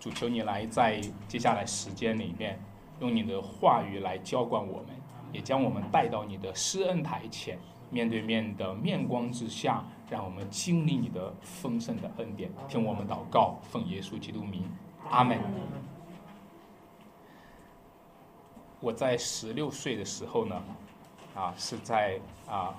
[0.00, 0.98] 主求你来在
[1.28, 2.58] 接下来时间里面，
[3.00, 4.86] 用你的话语来浇灌我们，
[5.30, 7.58] 也将我们带到你的施恩台前，
[7.90, 12.50] 面对面的面光之下，让我们经历你的丰盛的恩典。
[12.66, 14.64] 听我们祷告，奉耶稣基督名，
[15.10, 15.38] 阿门。
[18.80, 20.62] 我在十六岁的时候呢，
[21.34, 22.74] 啊，是在啊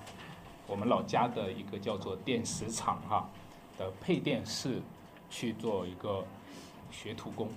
[0.65, 3.29] 我们老家的一个叫做电石厂哈
[3.77, 4.81] 的配电室
[5.29, 6.25] 去做一个
[6.91, 7.47] 学徒工。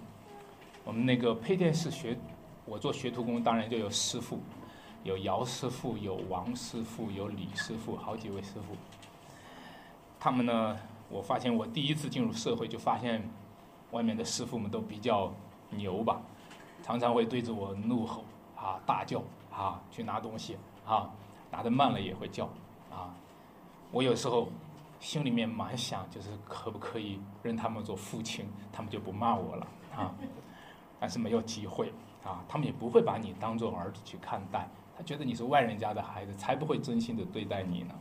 [0.85, 2.16] 我们那个配电室学，
[2.65, 4.38] 我做学徒工，当然就有师傅，
[5.02, 8.77] 有姚师傅，有王师傅，有李师傅，好几位师傅。
[10.20, 10.79] 他们呢，
[11.10, 13.29] 我发现我第一次进入社会就发现，
[13.91, 15.33] 外面的师傅们都比较
[15.71, 16.23] 牛吧，
[16.82, 18.24] 常常会对着我怒吼。
[18.57, 21.10] 啊，大叫啊，去拿东西啊，
[21.51, 22.46] 拿的慢了也会叫
[22.91, 23.15] 啊。
[23.91, 24.48] 我有时候
[25.01, 29.66] 心里面蛮想，就是可不可以认他们做父亲，他们就不骂我了
[29.97, 30.15] 啊。
[30.98, 31.93] 但是没有机会
[32.25, 37.95] 啊，他们也不会把你当做儿子去看待，他觉得你是外人家的孩子，才不会真心的对待你呢。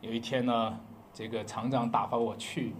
[0.00, 0.78] 有一天呢，
[1.12, 2.74] 这个厂长打发我去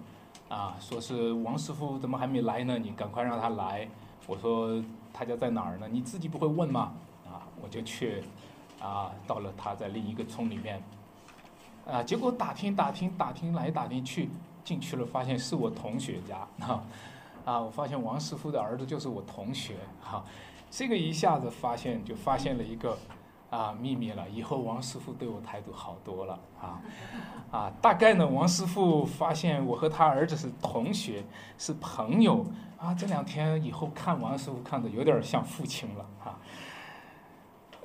[0.48, 2.78] 啊，说是王师傅怎么还没来呢？
[2.78, 3.88] 你赶快让他来。
[4.26, 4.82] 我说。
[5.10, 5.88] 他家在哪儿呢？
[5.90, 6.92] 你自己不会问吗？
[7.26, 8.22] 啊，我就去，
[8.80, 10.80] 啊，到了他在另一个村里面，
[11.90, 14.28] 啊，结果打听打听打听来打听去，
[14.62, 16.36] 进去了发现是我同学家，
[16.66, 16.84] 啊，
[17.44, 20.22] 啊，我发现王师傅的儿子就是我同学，哈，
[20.70, 22.96] 这个一下子发现就发现了一个
[23.50, 24.28] 啊秘密了。
[24.28, 26.80] 以后王师傅对我态度好多了，啊，
[27.50, 31.24] 啊，大概呢，王师傅发现我和他儿子是同学，
[31.56, 32.44] 是朋友。
[32.78, 36.38] 啊，这两天以后看王师傅看的有点像父亲了哈。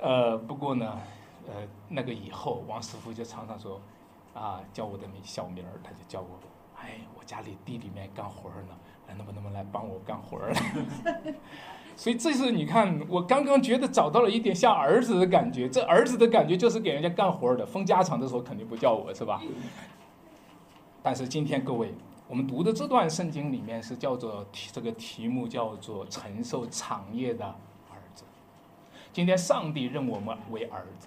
[0.00, 0.96] 呃，不过呢，
[1.46, 3.80] 呃，那个以后王师傅就常常说，
[4.34, 6.28] 啊，叫我的名小名儿，他就叫我，
[6.80, 8.76] 哎，我家里地里面干活呢，
[9.08, 10.54] 来，能不能来帮我干活儿？
[11.96, 19.40] 所以这是你看，我刚刚觉得找到了一点像儿子的感觉，这儿子的感觉就是给人家干活儿的，封家产的时候肯定不叫我是吧？
[21.02, 21.94] 但是今天各位。
[22.26, 28.24] 我们读的这段圣经里面是叫做题这个题目叫做承受产业的儿子。
[29.12, 31.06] 今天上帝认我们为儿子，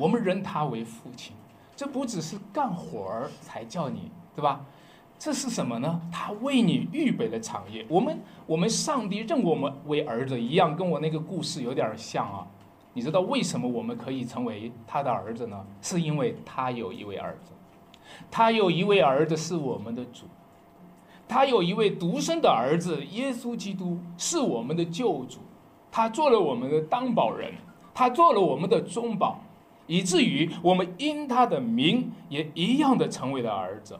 [0.00, 1.36] 我们认他为父亲。
[1.76, 4.64] 这不只是干活儿才叫你，对吧？
[5.18, 6.00] 这是什么呢？
[6.10, 7.84] 他为你预备了产业。
[7.86, 12.46] 我们我们上帝认我们为儿子一样，跟我那个故事有点像啊。
[12.94, 15.62] 你知道为什么我们可以成为他的儿子呢？
[15.82, 17.52] 是因为他有一位儿子，
[18.30, 20.24] 他有一位儿子是我们的主。
[21.28, 25.38] 他有一位独生的儿子耶稣基督，是我们的救主，
[25.92, 27.52] 他做了我们的担保人，
[27.94, 29.38] 他做了我们的中保，
[29.90, 33.98] 以至于我们因他的名也一样的成为了儿子，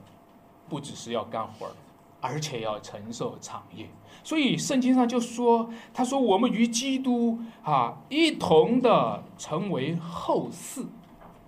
[0.69, 1.73] 不只是要干活儿，
[2.21, 3.89] 而且要承受产业。
[4.23, 10.87] 所以圣经上就说，他说我们与基督啊一同的成为后嗣。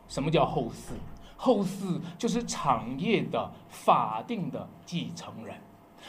[0.08, 0.94] 什么叫后嗣？
[1.36, 5.54] 后嗣就是产业的法定的继承人。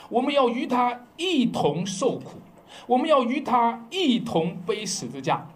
[0.10, 2.40] 我们要与他一同受苦，
[2.88, 5.48] 我们要与他一同背十字架，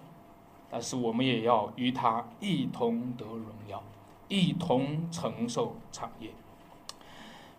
[0.69, 3.81] 但是我们也要与他一同得荣耀，
[4.27, 6.31] 一同承受产业。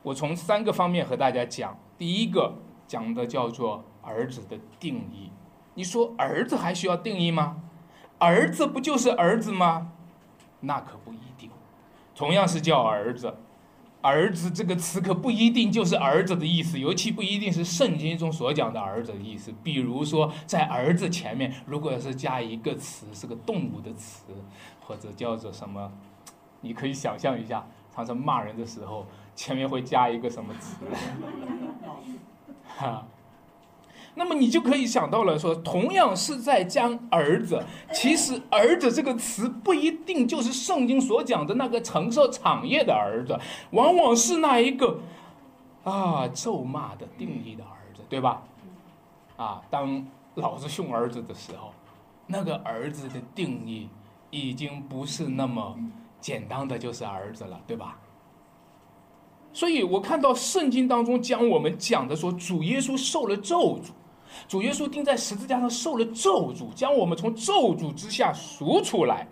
[0.03, 2.55] 我从三个方面和大家讲，第一个
[2.87, 5.31] 讲的叫做儿子的定义。
[5.75, 7.63] 你说儿子还需要定义吗？
[8.19, 9.93] 儿子不就是儿子吗？
[10.61, 11.51] 那可不一定，
[12.15, 13.37] 同样是叫儿子。
[14.01, 19.53] 儿子这个词可不一定就是儿子的意思，尤其不一定是圣经中所讲的儿子的意思。
[19.63, 24.25] 比如说，在儿子前面，如果是加一个词，是个动物的词，
[24.81, 25.93] 或者叫做什么，
[26.61, 30.77] 你可以想象一下，常常骂人的时候，前面会加一个什么词？
[32.67, 33.07] 哈。
[34.19, 37.63] 那么你就可以想到了，说同样是在将儿子，
[37.93, 43.39] 其实儿子这个词不一定就是圣经所讲的那个承受产业的儿子，
[43.71, 44.99] 往往是那一个
[45.85, 48.43] 啊咒骂的定义的儿子，对吧？
[49.37, 50.05] 啊，当
[50.35, 51.73] 老子凶儿子的时候，
[52.27, 53.89] 那个儿子的定义
[54.31, 55.79] 已经不是那么
[56.21, 57.97] 简单的就是儿子了，对吧？
[59.53, 63.91] 所以我看到圣经当中将我们讲的说，主耶稣受了咒诅。
[64.47, 69.27] 主耶稣钉在十字架上受了咒诅，将我们从咒诅之下赎出来。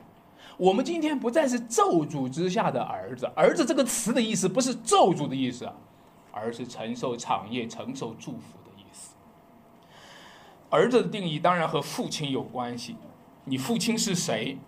[0.57, 3.27] 我们今天不再是咒诅之下的儿子。
[3.37, 5.71] 儿子这个词的意思不是咒诅的意思，
[6.33, 9.15] 而是承受产业、承受祝福的意思。
[10.71, 12.97] 儿子的定义当然和父亲有关系。
[13.45, 14.59] 你父亲是谁，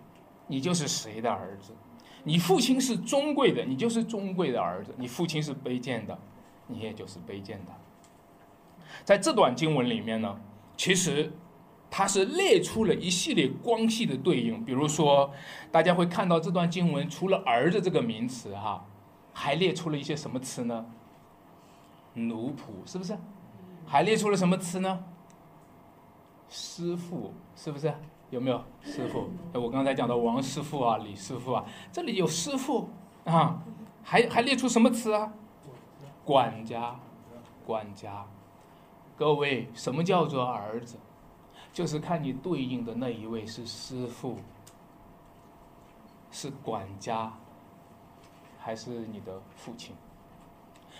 [0.47, 1.73] 你就是谁的儿子。
[2.23, 4.93] 你父亲是尊贵的，你就是尊贵的儿子。
[4.97, 6.17] 你父亲是卑贱的，
[6.67, 7.71] 你也就是卑贱的。
[9.03, 10.39] 在这段经文里面呢，
[10.77, 11.31] 其实
[11.89, 14.63] 它是列出了一系列关系的对应。
[14.63, 15.31] 比如说，
[15.71, 18.85] 大家会看到这段经文除了“儿子”这个名词哈，
[19.33, 20.85] 还列出了一些什么词呢？
[22.13, 23.17] 奴仆是不是？
[23.85, 25.03] 还列出了什么词呢？
[26.49, 27.93] 师傅是不是？
[28.29, 29.27] 有没有师傅？
[29.53, 32.87] 我刚才讲的王师傅啊，李师傅啊，这里有师傅
[33.25, 33.63] 啊，
[34.03, 35.33] 还还列出什么词啊？
[36.23, 36.99] 管家，
[37.65, 38.23] 管家。
[39.19, 40.95] 各位，什么叫做儿子？
[41.73, 44.37] 就是看你对应的那一位是师傅，
[46.31, 47.29] 是管家，
[48.57, 49.93] 还是你的父亲？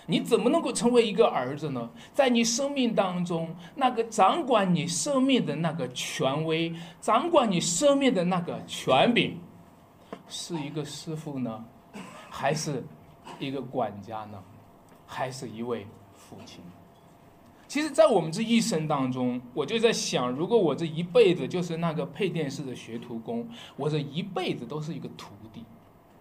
[0.04, 1.88] 你怎么能够成为一个儿子呢？
[2.12, 9.40] 在你生命当中，那个掌管你生命的那个权威，掌管你生命的那个权柄，
[10.28, 11.64] 是一个师傅呢，
[12.28, 12.84] 还是
[13.38, 14.42] 一个管家呢，
[15.06, 16.60] 还是一位父亲？
[17.70, 25.64] 其实，在我们这一生当中，我就在想，如果我这一辈子就是那个配电视的学徒工，我这一辈子都是一个徒弟，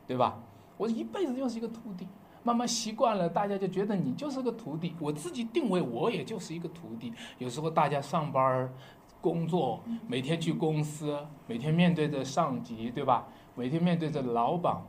[0.06, 0.44] 对吧？
[0.78, 2.08] 我一辈子就是一个徒弟。
[2.44, 4.94] 慢慢习惯了，大家就觉得你就是个徒弟。
[5.00, 7.12] 我自己定位，我也就是一个徒弟。
[7.40, 8.72] 有时候大家上班
[9.20, 11.18] 工作，每天去公司，
[11.48, 13.28] 每天面对着上级，对吧？
[13.56, 14.80] 每天面对着老板，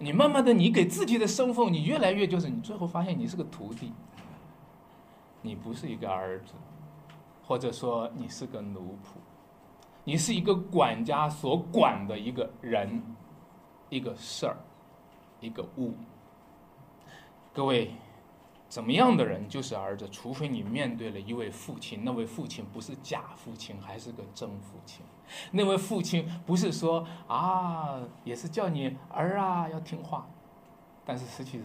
[0.00, 3.90] 你慢慢的，你给自己的身份，你越来越就是，你最后发现你是个徒弟，
[5.44, 6.54] 你不是一个儿子，
[7.46, 9.18] 或者说你是个奴仆，
[10.02, 13.02] 你是一个管家所管的一个人，
[13.90, 14.56] 一个事儿，
[15.40, 15.92] 一个物。
[17.52, 17.90] 各位，
[18.70, 20.08] 怎么样的人就是儿子？
[20.08, 25.04] 除非你面对了一位父亲，那位父亲不是假父亲，还是个真父亲。
[25.50, 30.26] 那位父亲不是说啊，也是叫你儿啊，要听话，
[31.04, 31.64] 但是实际是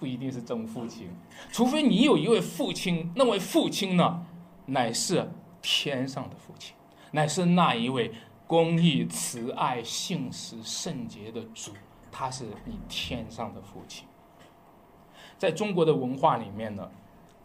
[0.00, 1.10] 不一定是真父亲。
[1.52, 4.26] 除非你有一位父亲，那位父亲呢，
[4.66, 5.30] 乃是
[5.60, 6.74] 天上的父亲，
[7.10, 8.10] 乃是那一位
[8.46, 11.72] 公义、慈爱、信实、圣洁的主，
[12.10, 14.06] 他是你天上的父亲。
[15.36, 16.90] 在中国的文化里面呢，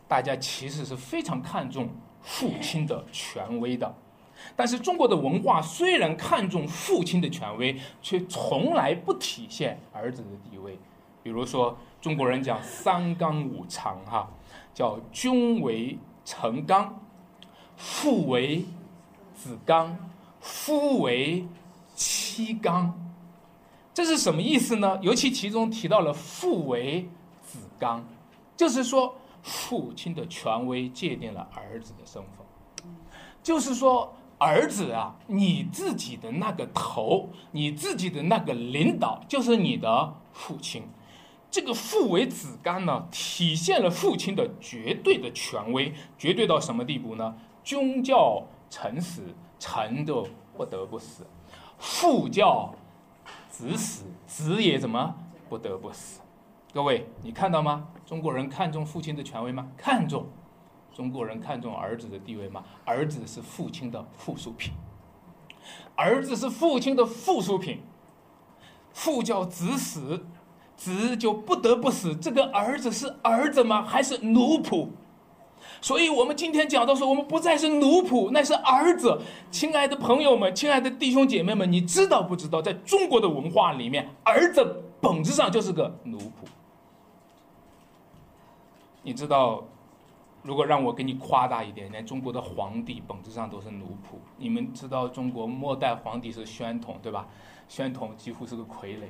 [0.08, 1.90] 大家其实是非常看重
[2.22, 3.94] 父亲的权威的，
[4.56, 10.80] 但是中国的文化虽然看重父亲的权威，却从来不体现儿子的地位。
[11.26, 14.30] 比如说，中国人讲三纲五常，哈，
[14.76, 17.02] 叫君为臣纲，
[17.76, 18.64] 父为
[19.34, 19.98] 子纲，
[20.40, 21.48] 夫为
[21.96, 22.94] 妻纲，
[23.92, 25.00] 这是什么意思呢？
[25.02, 27.10] 尤其其中提到了父为。
[27.42, 28.04] 子纲，
[28.56, 32.46] 就是说，父亲的权威界定了儿子的身份。
[33.42, 40.84] 就是说，儿子啊，你自己的那个头，你自己的那个领导，就是你的父亲。
[41.56, 47.34] 这个父为子纲呢，体现了父亲的绝对的权威，绝对到什么地步呢？
[47.64, 49.22] 君叫臣死，
[49.58, 51.24] 臣就不得不死；
[51.78, 52.76] 父叫
[53.50, 55.16] 子死，子也怎么
[55.48, 56.20] 不得不死？
[56.74, 57.88] 各位，你看到吗？
[58.06, 59.66] 中国人看重父亲的权威吗？
[59.78, 60.28] 看重。
[60.94, 62.66] 中国人看重儿子的地位吗？
[62.84, 64.74] 儿子是父亲的附属品。
[65.96, 67.80] 儿子是父亲的附属品。
[68.92, 70.26] 父叫子死，
[70.76, 72.16] 子就不得不死。
[72.16, 73.82] 这个儿子是儿子吗？
[73.82, 74.88] 还是奴仆？
[75.82, 79.22] 所以，我们今天讲到说，我们不再是奴仆，那是儿子。
[79.52, 86.48] 亲爱的朋友们，亲爱的弟兄姐妹们，你知道不知道，在中国的文化里面，儿子本质上就是个奴仆。
[89.04, 89.64] 你知道，
[90.42, 94.16] 如果让我给你夸大一点，连中国的皇帝本质上都是奴仆。
[94.38, 97.28] 你们知道，中国末代皇帝是宣统，对吧？
[97.68, 99.04] 宣统几乎是个傀儡，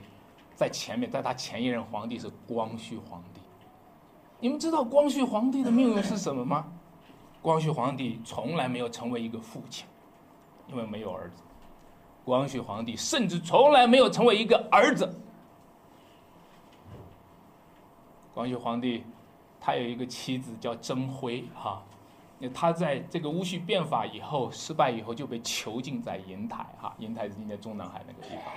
[0.55, 3.41] 在前面，在他前一任皇帝是光绪皇帝。
[4.39, 6.65] 你们知道光绪皇帝的命运是什么吗？
[7.41, 9.85] 光绪皇帝从来没有成为一个父亲，
[10.67, 11.41] 因为没有儿子。
[12.23, 15.13] 光绪皇帝甚至从来没有成为一个儿子。
[18.33, 19.03] 光绪皇帝。
[19.57, 21.81] 他有一个妻子叫曾辉，哈，
[22.53, 28.53] 他在这个戊戌变法以后失败以后就被囚禁在瀛台，哈，瀛台是今天中南海那个地方。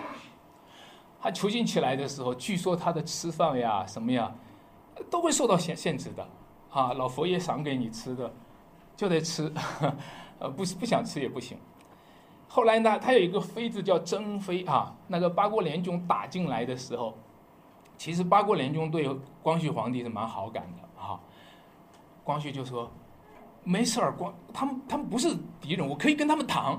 [1.20, 4.32] 他囚禁起来的时候，据说他的吃饭呀什么呀，
[5.10, 6.26] 都会受到限限制的，
[6.70, 8.32] 啊，老佛爷赏给你吃的，
[8.96, 9.52] 就得吃，
[10.38, 11.58] 呃，不不想吃也不行。
[12.46, 17.14] 后来呢，他有一个妃子叫珍妃，啊，那个八国联军打进来的时候，
[17.96, 19.08] 其实八国联军对
[19.42, 21.02] 光绪皇帝是蛮好感的。
[21.02, 21.20] 啊，
[22.24, 22.90] 光绪就说
[23.64, 26.78] ：“没事儿，光他们他们不是敌人，我可以跟他们谈。”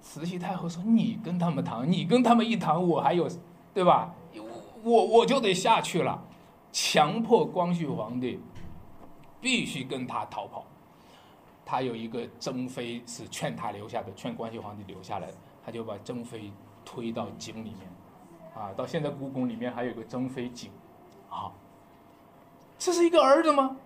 [0.00, 3.28] 慈禧太后说：“你跟他们谈，你跟他们一谈，我还有，
[3.72, 4.14] 对吧？
[4.82, 6.22] 我我就得下去了，
[6.72, 8.40] 强迫光绪皇帝
[9.40, 10.64] 必须跟他逃跑。
[11.66, 15.28] 他有一个珍妃是劝他留下的，劝光绪皇帝留下来，
[15.64, 16.50] 他就把珍妃
[16.84, 17.80] 推到井里面，
[18.54, 20.70] 啊，到现在故宫里面还有个珍妃井，
[21.28, 21.52] 啊，
[22.78, 23.76] 这是一个儿子吗？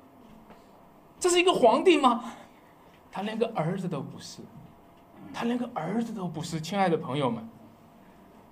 [1.18, 2.32] 这是一个皇帝吗？
[3.10, 4.40] 他连个儿子都不是，
[5.32, 6.60] 他连个儿子都不是。
[6.60, 7.48] 亲爱的朋友们，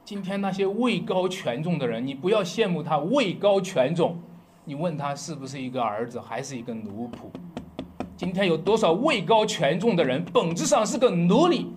[0.04, 4.20] 今天那些位高权重的人，你不要羡慕他位高权重，
[4.64, 7.30] 你问他是不是一个儿子，还是一个奴仆？
[8.16, 11.72] 今天有多少位高权重的人，本质上是个奴隶？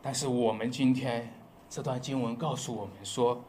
[0.00, 1.32] 但是我们今天
[1.68, 3.42] 这段经文告诉我们说，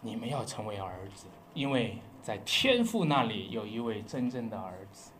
[0.00, 1.98] 你们要成为儿子，因为。
[2.22, 5.10] 在天父那里有一位真正的儿子，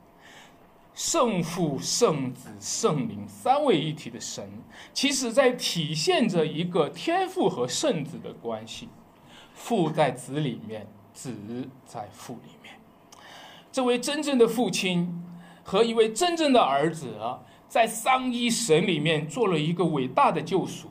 [0.95, 4.51] 圣父、圣子、圣灵三位一体的神，
[4.93, 8.89] 其实在体现着一个天父和圣子的关系，
[9.55, 11.33] 父在子里面，子
[11.87, 12.75] 在父里面。
[13.73, 15.25] 这位真正的父亲
[15.63, 17.07] 和一位真正的儿子，
[17.69, 20.89] 在三一神里面做了一个伟大的救赎。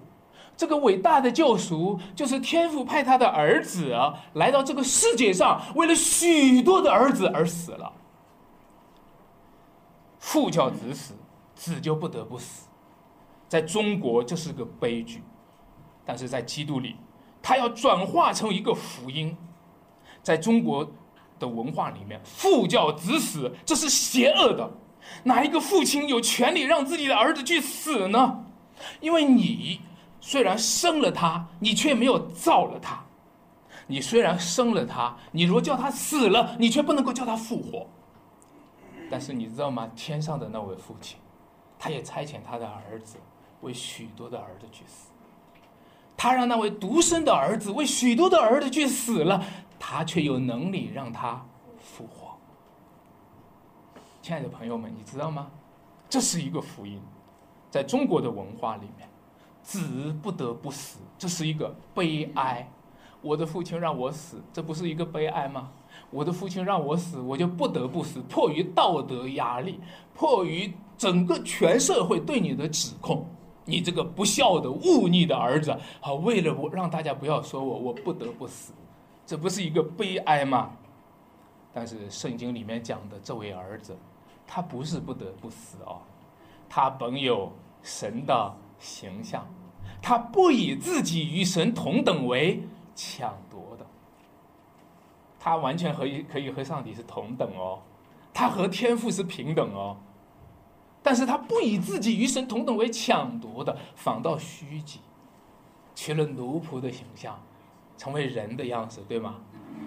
[0.55, 3.95] 这个伟大的救赎，就是天父派他的儿子
[4.33, 7.93] 来到这个世界上，为了许多的儿子而死了。
[10.19, 11.15] 父叫子死，
[11.55, 12.67] 子就不得不死。
[13.47, 15.23] 在中国这是个悲剧，
[16.05, 16.95] 但是在基督里，
[17.41, 19.35] 他要转化成一个福音。
[20.21, 20.87] 在中国
[21.39, 24.69] 的文化里面，父叫子死，这是邪恶的。
[25.23, 28.45] 哪一个父亲有权利让自己的儿子去死呢？
[28.99, 29.81] 因为你。
[30.21, 32.97] 虽然生了他，你却没有造了他；
[33.87, 37.87] 你虽然生了他，你若叫他死了，你却不能够叫他复活。
[39.09, 39.89] 但是你知道吗？
[39.95, 41.17] 天上的那位父亲，
[41.77, 43.17] 他也差遣他的儿子
[43.61, 45.09] 为许多的儿子去死。
[46.15, 49.43] 他让那位独生的儿子为许多的儿子去死了，
[49.79, 51.45] 他却有能力让他
[51.79, 52.37] 复活。
[54.21, 55.49] 亲爱的朋友们，你知道吗？
[56.09, 57.01] 这是一个福音，
[57.69, 59.07] 在中国的文化里面。
[59.61, 62.67] 子不得不死，这是一个悲哀。
[63.21, 65.69] 我的父亲让我死，这不是一个悲哀吗？
[66.11, 68.19] 我的父亲让我死，我就不得不死。
[68.29, 69.79] 迫于道德压力，
[70.13, 73.25] 迫于整个全社会对你的指控，
[73.65, 78.73] 你这个不孝的忤逆的儿子，好，为了我让大家不要说我，我不得不死，
[79.25, 80.71] 这不是一个悲哀吗？
[81.73, 83.95] 但是圣经里面讲的这位儿子，
[84.47, 86.01] 他不是不得不死哦，
[86.67, 87.51] 他本有
[87.81, 89.47] 神的形象。
[90.01, 92.63] 他不以自己与神同等为
[92.95, 93.48] 抢夺的，
[95.39, 97.79] 他完全可以可以和上帝是同等哦，
[98.33, 99.95] 他和天父是平等哦，
[101.01, 104.99] 但是他不以自己与神同等为抢夺的，反倒虚己，
[105.95, 107.41] 取了奴仆的形象，
[107.97, 109.35] 成为人的样子，对吗？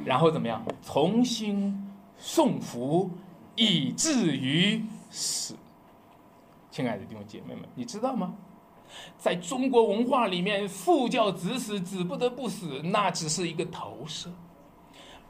[0.05, 0.65] 然后怎么样？
[0.83, 3.11] 重新送福，
[3.55, 5.55] 以至于死。
[6.71, 8.35] 亲爱的弟兄姐妹们，你知道吗？
[9.19, 14.31] 在中国文化里面，父教子死，子不得不死，那只是一个投射。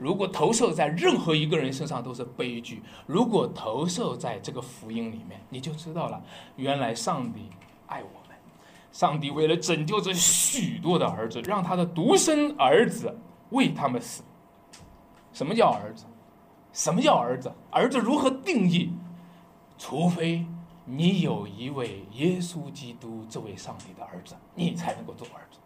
[0.02, 6.20] 如果投射在任何一个人身上都是悲剧，如果投射在这个福音里面，你就知道了，
[6.56, 7.48] 原来上帝
[7.86, 8.36] 爱我们，
[8.90, 13.16] 上帝为了拯救这许多的儿子，让他的独生儿子
[13.50, 14.24] 为他们死。
[15.32, 16.04] 什么叫儿子？
[16.72, 17.52] 什么叫儿子？
[17.70, 18.92] 儿子如何定义？
[19.78, 20.44] 除非。
[20.84, 25.60] 你有一位耶稣基督这位上帝的儿子，你才能够做儿子。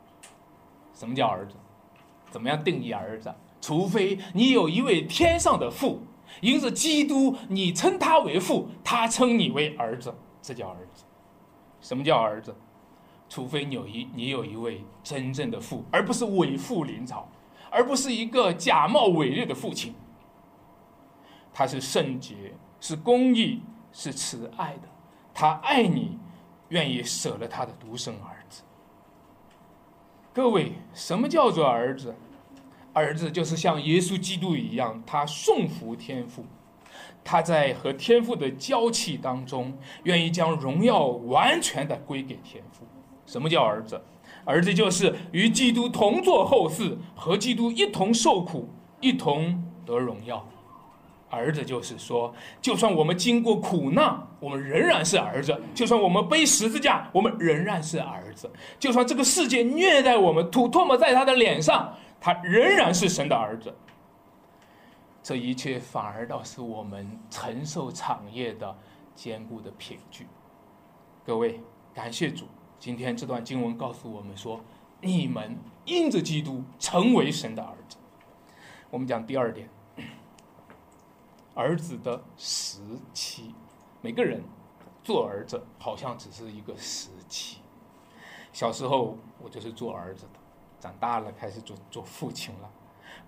[0.93, 1.55] 什么叫儿子？
[2.31, 3.35] 怎么样定义儿子？
[3.67, 6.01] 除非你有一位天上的父，
[6.41, 11.03] 因着基督，你称他为父，他称你为儿子，这叫儿子。
[11.81, 12.55] 什么叫儿子？
[13.29, 17.29] 除非你有一你有一位真正的父，而不是伪父临朝，
[17.69, 19.93] 而不是一个假冒伪劣的父亲。
[21.53, 24.89] 他是圣洁，是公义，是慈爱的。
[25.35, 26.17] 他爱你，
[26.69, 28.63] 愿意舍了他的独生儿子。
[30.33, 32.15] 各位，什么叫做儿子？
[32.97, 36.43] 儿子就是像耶稣基督一样，他顺服天父，
[37.23, 42.87] 他在和天父的交契当中，愿意将荣耀完全的归给天父。
[43.27, 44.01] 什么叫儿子？
[44.47, 48.67] 儿子就是与基督同作后嗣，和基督一同受苦，
[49.03, 50.49] 一同得荣耀。
[51.29, 58.49] 儿子就是说，就算我们经过苦难，我们仍然是儿子；就算我们背十字架，我们仍然是儿子；
[58.79, 61.93] 就算这个世界虐待我们，吐唾沫在他的脸上，
[62.27, 63.73] 他仍然是神的儿子。
[65.23, 68.77] 这一切反而倒是我们承受产业的
[69.15, 70.27] 坚固的凭据。
[71.25, 71.61] 各位，
[71.95, 72.47] 感谢主，
[72.81, 74.61] 今天这段经文告诉我们说，
[75.01, 77.97] 你们因着基督成为神的儿子。
[78.91, 79.71] 我们讲第二点。
[81.55, 82.81] 儿子的时
[83.15, 83.55] 期。
[84.01, 84.43] 每个人
[85.05, 87.59] 做儿子好像只是一个时期。
[88.53, 90.27] 小时候我就是做儿子，
[90.81, 92.71] 长大了开始做做父亲了。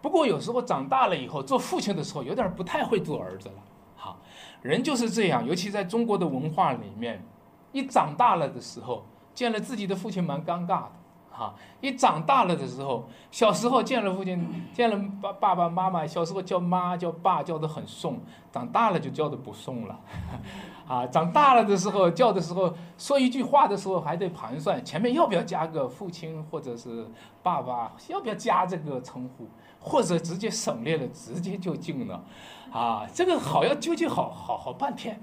[0.01, 3.55] 不过有时候长大了以后做父亲的时候，有点不太会做儿子了。
[3.97, 4.19] 好，
[4.63, 7.25] 人就是这样，尤其在中国的文化里面，
[7.73, 10.93] 一长大了的时候，见了自己的父亲蛮尴尬的。
[11.39, 18.19] 哈，一长大了的时候，小时候见了父亲，见了爸爸爸妈妈，小时候叫妈叫爸叫的很送，
[18.51, 20.01] 长大了就叫的不送了。
[20.89, 27.07] 啊，长大了的时候叫的时候，说一句话的时候还得盘算前面要不要加个父亲或者是
[27.41, 29.47] 爸爸，要不要加这个称呼，
[29.79, 32.25] 或者直接省略了，直接就进了。
[32.73, 35.23] 啊，这个好要纠结好好好半天。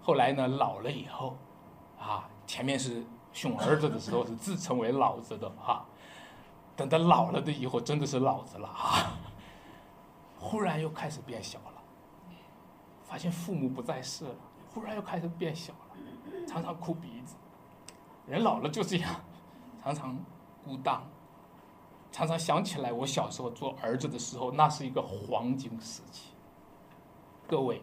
[0.00, 1.36] 后来呢，老了以后，
[1.98, 3.02] 啊，前面是
[3.36, 5.84] 熊儿子的时候是自称为老子的哈，
[6.74, 9.10] 等到老了的以后真的是老子了哈，
[10.40, 11.82] 忽然又开始变小了。
[13.04, 14.34] 发现父母不在世了，
[14.72, 17.36] 忽然又开始变小了，常常哭鼻子。
[18.26, 19.20] 人老了就这样，
[19.82, 20.18] 常常
[20.64, 21.02] 孤单，
[22.10, 26.30] 常常想起来我小时候做儿子的时候，那是一个黄金时期。
[27.46, 27.82] 各位，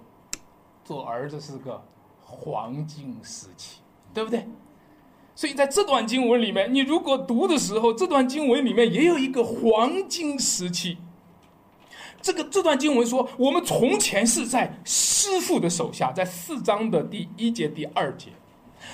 [0.84, 1.80] 做儿子是个
[2.26, 3.82] 黄金时期，
[4.16, 4.48] 对不对？
[5.36, 10.98] 所以在这段经文里面，你如果读的时候，这段经文里面也有一个黄金时期。
[12.22, 18.30] 这个这段经文说，我们从前是在师傅的手下，在四章的第一节、第二节，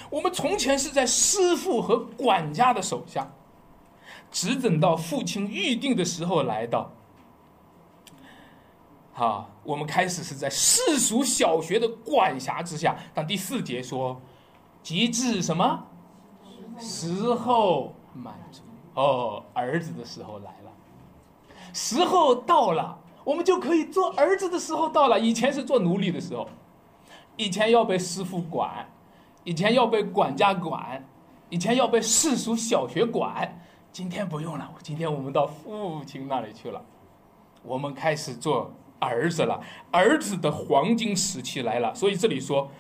[0.10, 3.32] 我们从前是在师傅和管家的手下，
[4.32, 6.92] 只等到父亲预定的时候来到。
[9.12, 12.98] 好，我们开始是在世俗小学的管辖之下。
[13.14, 14.20] 但第四节说，
[14.82, 15.86] 及至什么
[16.80, 18.62] 时候满足？
[18.96, 20.72] 哦，儿子的时候来了，
[21.74, 22.98] 时候到了。
[23.26, 25.20] 我们就可以做儿子的时候到了。
[25.20, 26.48] 以前是做奴隶的时候，
[27.38, 28.90] 以前要被师傅管，
[29.44, 31.06] 以前要被管家管，
[31.50, 33.62] 以前要被世俗小学管。
[33.92, 36.82] 今天不用了，今天我们到父亲那里去了，
[37.62, 39.62] 我们开始做儿子了。
[39.92, 41.94] 儿子的黄金时期来了。
[41.94, 42.72] 所以这里说，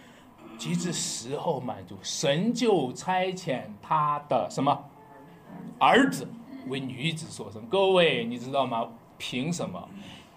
[0.59, 4.77] 及至时候满足，神就差遣他的什么
[5.79, 6.27] 儿子
[6.67, 7.65] 为女子所生。
[7.67, 8.87] 各位，你知道吗？
[9.17, 9.89] 凭什么？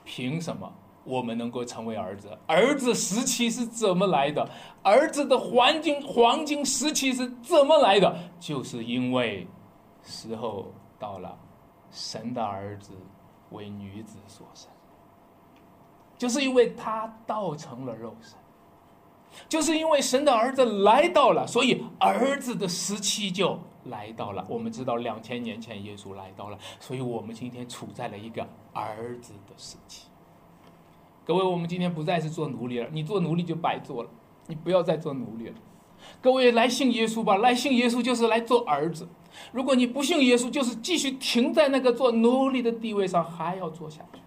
[0.05, 0.73] 凭什么
[1.05, 2.31] 我们能够成为儿子？
[2.47, 4.49] 儿子时期是怎么来的？
[4.83, 8.17] 儿子的黄金黄金时期是怎么来的？
[8.39, 9.47] 就是因为
[10.05, 11.37] 时候到了，
[11.91, 12.93] 神的儿子
[13.51, 14.71] 为女子所生，
[16.17, 18.35] 就是因为他道成了肉身，
[19.49, 24.45] 就是因为神的儿子来到了，所以儿子的时期就来到了。
[24.49, 30.07] 我们知道两千年前耶稣来到了，所以我们今天处在了一个儿子的时期。
[31.25, 34.11] 各位，我们今天不再是做奴隶了，你做奴隶就白做了，
[34.49, 35.55] 你不要再做奴隶了。
[36.21, 39.09] 各位来信耶稣吧，来信耶稣就是来做儿子。
[39.53, 44.21] 如果你不信耶稣，就是继续停在那个做奴隶的地位上，还要做下去。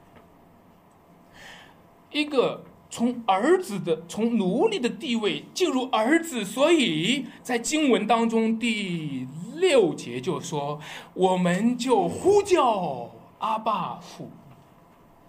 [2.17, 10.79] 一个从儿子的、从奴隶的地位进入儿子，所以在经文当中第六节就说
[11.13, 14.29] ：“我们就呼叫阿爸父。”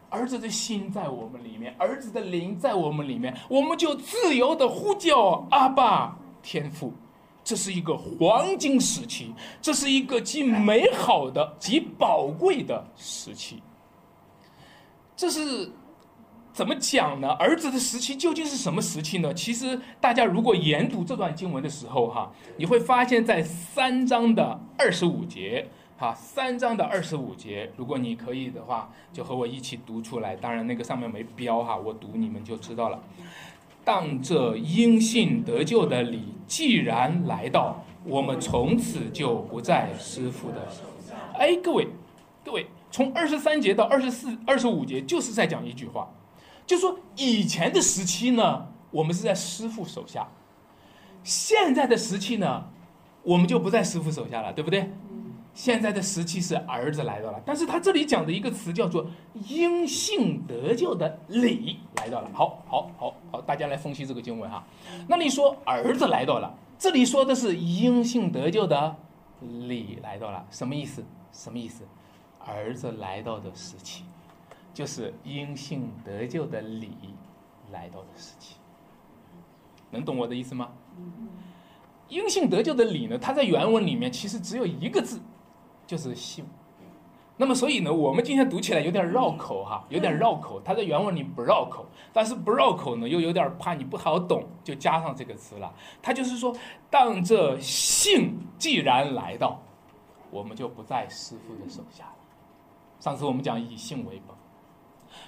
[0.08, 6.92] 儿子的心在我们里面，儿子的灵在我们里面，我们就自由的呼叫阿爸天父。
[7.42, 13.62] 这是一个黄金时期，这是一个极美好的、极宝贵的时期。
[15.16, 15.70] 这是
[16.56, 17.28] 怎么讲呢？
[17.32, 19.34] 儿子的时期究竟是什么时期呢？
[19.34, 25.68] 其实大家如果研读这段经文的时候，哈，你会发现在三章的二十五节。
[25.98, 30.34] 哈，三章的二十五节，如果你可以的话，就和我一起读出来。
[30.34, 33.02] 当然，那个上面没标哈，我读你们就知道了。
[33.84, 41.14] 当这因信得救的理既然来到，我们从此就不在师傅的手下。
[41.38, 41.86] 哎，各位，
[42.42, 46.08] 各位，从二十三节到二十四、二十五节，就是在讲一句话，
[46.66, 50.28] 就说以前的时期呢，我们是在师傅手下；
[51.22, 52.68] 现在的时期呢，
[53.22, 54.92] 我们就不在师傅手下了，对不对？
[55.54, 59.06] 现在的时期是儿子来到了，但是他这里讲的一个词叫做
[59.48, 62.30] 因信得救的理来到了。
[62.34, 64.62] 好，好，好，好，大家来分析这个经文哈。
[65.08, 68.96] 那你说儿子来到了，这里说的是因信得救的
[69.40, 71.02] 理来到了，什么意思？
[71.32, 71.84] 什么意思？
[72.44, 74.04] 儿子来到的时期，
[74.76, 76.92] 就是因信得救的理
[77.72, 78.56] 来到的时期。
[79.88, 80.68] 能懂我的意思吗？
[82.08, 83.16] 因信得救的理呢？
[83.16, 85.18] 它在原文里面其实只有一个字。
[85.86, 86.44] 就是信，
[87.36, 90.60] 那么，所以呢，我们今天读起来有点绕口哈，有点绕口。
[90.64, 95.72] 它在原文里不绕口，但是不绕口呢，又有点怕你不好懂，就加上这个词了。
[96.02, 96.52] 它就是说，
[96.90, 99.62] 当这信既然来到，
[100.32, 102.16] 我们就不在师傅的手下了。
[102.98, 104.36] 上次我们讲以信为本，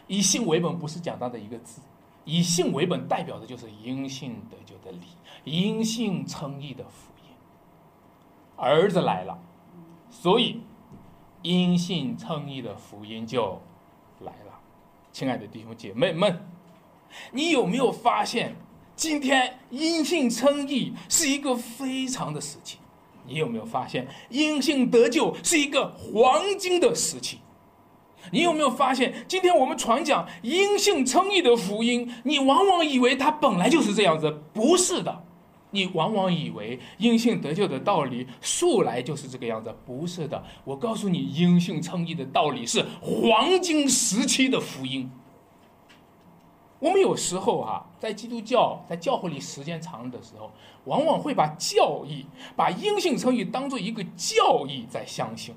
[0.07, 1.81] 以信为本不是讲到的一个字，
[2.24, 5.07] 以信为本代表的就是因信得救的理，
[5.44, 7.35] 因信称义的福音。
[8.57, 9.38] 儿子来了，
[10.11, 10.61] 所以。
[11.42, 13.62] 因信称义的福音就
[14.22, 14.61] 来了，
[15.12, 16.44] 亲爱的弟兄姐妹们，
[17.31, 18.57] 你有没有发现，
[18.96, 22.79] 今天因信称义是一个非常的时期？
[23.24, 27.38] 你有没有发现，因信得救是一个黄金的时期？
[28.31, 35.25] 你有没有发现，今天我们传讲因信称义的福音，你往往以为它本来就是这样子，不是的。
[35.71, 40.43] 你往往以为因信得救的道理素来就是这个样子，不是的。
[40.65, 45.11] 我告诉你，因信称义的道理是黄金时期的福音。
[46.79, 50.51] 我们有时候哈，在基督教在教会里时间长的时候，
[50.85, 52.25] 往往会把教义、
[52.57, 55.55] 把因信称义当做一个教义在相信。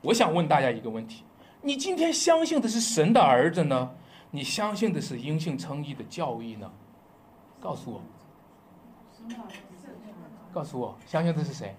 [0.00, 1.22] 我想问大家一个问题：
[1.64, 3.90] 你今天相信的是神的儿子呢？
[4.30, 6.70] 你相信的是因信称义的教义呢？
[7.58, 8.02] 告诉我。
[10.52, 11.74] 告诉我，相信的是谁？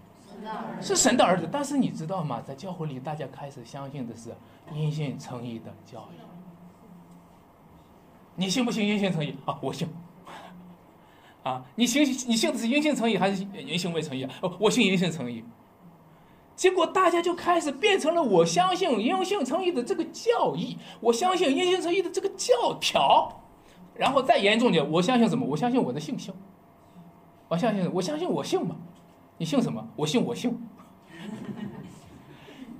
[0.82, 1.48] 是神的儿子。
[1.52, 2.42] 但是你知道吗？
[2.42, 4.36] 在教会里，大家开始相信的是
[4.74, 6.18] 因信称义的教义。
[8.36, 9.38] 你信不信因信称义？
[9.46, 9.88] 啊，我信。
[11.44, 14.28] 啊，你信你信的是因信称义还是因信未称义？
[14.42, 15.46] 哦，我信因信称义。
[16.56, 23.42] 结果大家就开始变成了我相信因信称义的这个教义，我相信因信称义的这个教条。
[23.94, 25.46] 然后再严重点，我相信什么？
[25.46, 26.34] 我相信我的信心。
[27.48, 28.76] 我相信，我相信我信嘛？
[29.38, 29.88] 你信什么？
[29.96, 30.58] 我信我信。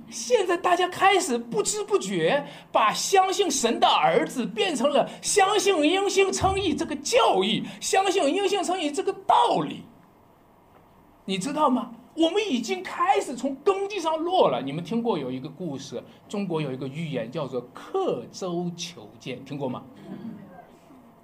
[0.08, 9.84] 现在大家开始不知不觉把相信神的儿子变成了相信因信称义这个教义，相信因信称义这个道理。
[11.24, 11.90] 你知道吗？
[12.16, 14.62] 我们已经开始从根基上落了。
[14.62, 16.02] 你们听过有一个故事？
[16.28, 19.82] 中国有一个寓言叫做刻舟求剑，听过吗？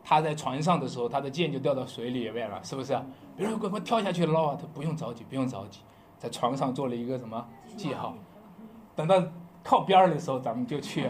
[0.04, 2.98] 他在船上的时候，他的剑就掉到水里面了，是不是？
[3.36, 4.58] 别人快快跳下去捞啊！
[4.60, 5.80] 他不用着急，不用着急，
[6.18, 7.42] 在床上做了一个什么
[7.76, 8.14] 记号，
[8.94, 9.22] 等到
[9.62, 11.08] 靠边儿的时候，咱们就去，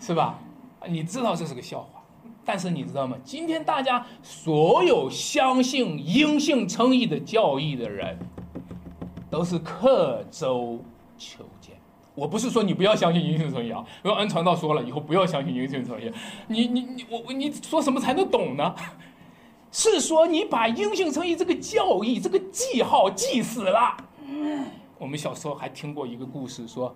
[0.00, 0.40] 是吧？
[0.88, 2.02] 你知道这是个笑话，
[2.44, 3.16] 但是你知道吗？
[3.22, 8.18] 今天大家所有相信因信称义的教义的人，
[9.32, 10.78] 都是刻舟
[11.16, 11.74] 求剑。
[12.14, 16.12] 我不是说你不要相信因信称义啊，因为恩传道说了，以后不要相信因信称义。
[16.48, 18.74] 你你你我你说什么才能懂呢？
[19.72, 23.96] 是说你把因信称义这个教义、这个记号记死了。
[24.98, 26.94] 我们小时候还听过一个故事，说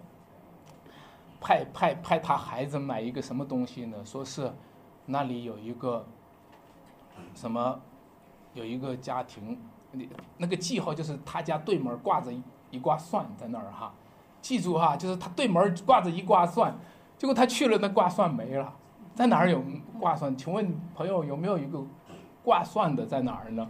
[1.40, 3.96] 派派派他孩子买一个什么东西呢？
[4.04, 4.52] 说是
[5.06, 6.06] 那里有一个
[7.34, 7.80] 什么
[8.52, 9.58] 有一个家庭，
[9.96, 10.04] 那
[10.38, 13.92] 那个记号就是他家对门挂着一一挂蒜在那儿哈。
[14.40, 16.72] 记住哈，就是他对门挂着一挂蒜，
[17.18, 18.72] 结果他去了，那挂蒜没了，
[19.14, 19.62] 在哪儿有
[19.98, 20.36] 挂蒜？
[20.36, 21.84] 请问朋友有没有一个？
[22.44, 23.66] 挂蒜的在哪儿呢？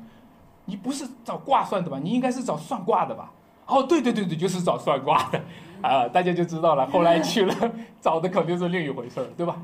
[0.67, 1.99] 你不是找挂蒜的吧？
[1.99, 3.33] 你应该是找算卦的吧？
[3.67, 5.43] 哦，对对对对，就是找算卦的
[5.81, 6.07] 啊！
[6.07, 6.87] 大家就知道了。
[6.93, 9.57] 后来去了，找的肯定是另一回事儿，对吧？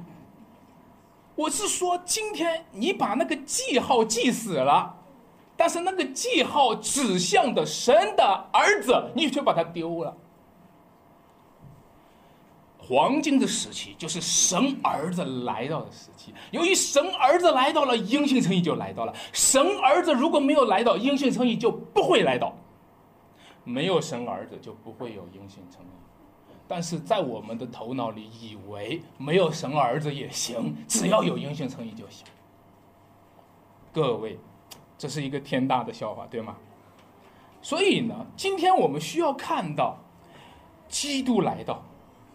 [1.35, 4.95] 我是说，今天你把那个记号记死了，
[5.63, 10.13] 但是那个记号指向的神的儿子，你却把它丢了。
[12.77, 16.35] 黄金的时期就是神儿子来到的时期。
[16.51, 19.15] 由于神儿子来到了，因信称义就来到了。
[19.33, 22.53] 神儿子如果没有来到，因信称义就不会来到。
[23.63, 26.53] 没有神儿子就不会有因信称义。
[26.67, 32.27] 但是在我们的头脑里，以为没有神儿子也行，只要有因信称义就行。
[33.93, 34.37] 各位，
[35.03, 36.55] 这是一个天大的笑话，对吗？
[37.61, 39.99] 所以呢，今天我们需要看到，
[40.87, 41.83] 基督来到。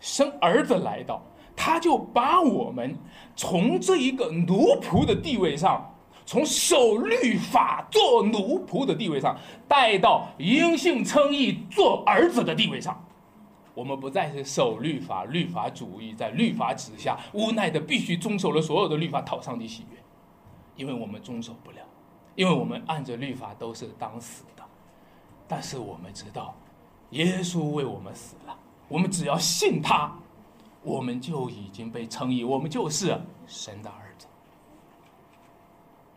[0.01, 1.23] 生儿子来到，
[1.55, 2.93] 他就把我们
[3.37, 5.89] 从这一个奴仆的地位上，
[6.25, 13.01] 从守律法做奴仆的地位上，带到因信称义做儿子的地位上。
[13.73, 19.97] 我们不再是守律法、律法主义，在律法之下无奈的必须遵守了所有的律法讨上帝喜悦，
[20.75, 21.77] 因为我们遵守不了，
[22.37, 24.63] 因为我们按着律法都是当死的。
[25.47, 26.53] 但是我们知道，
[27.09, 28.55] 耶稣为我们死了。
[28.87, 30.13] 我们只要信他，
[30.83, 34.27] 我们就已经被称义，我们就是神的儿子。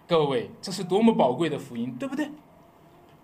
[0.06, 2.30] 各位，这是多么宝贵的福音，对不对？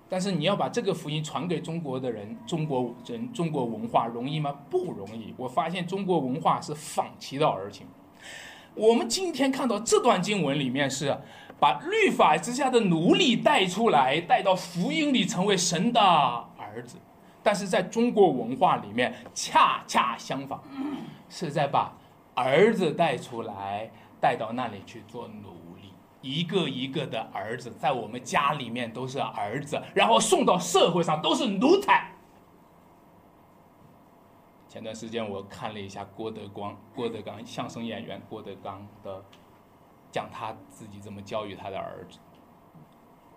[0.09, 4.57] 但是你要把这个福音传给中国的人、中国人、中国文化容易吗？
[4.71, 5.35] 不容易。
[5.37, 7.87] 我发现中国文化是反其道而行。
[8.75, 11.19] 我们今天看到这段经文里面是
[11.59, 16.99] 把律法之下的奴隶带出来，带到福音里成为神的儿子。
[17.43, 20.59] 但是在中国文化里面，恰恰相反，
[21.29, 21.93] 是在把
[22.35, 23.91] 儿子带出来，
[24.21, 25.93] 带到那里去做奴隶。
[26.23, 32.11] 一个一个的儿子在我们家里面都是儿子，然后送到社会上都是奴才。
[34.69, 39.25] 前段时间我看了一下郭德光，郭德纲相声演员郭德纲的
[40.17, 42.19] 讲他自己怎么教育他的儿子。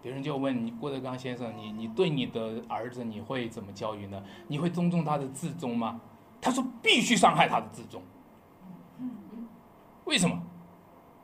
[0.02, 4.24] 别人就问你郭德纲先生，你你对你的儿子你会怎么教育呢？
[4.48, 6.00] 你会尊重他的自尊吗？
[6.40, 8.02] 他说必须伤害他的自尊。
[10.06, 10.42] 为什么？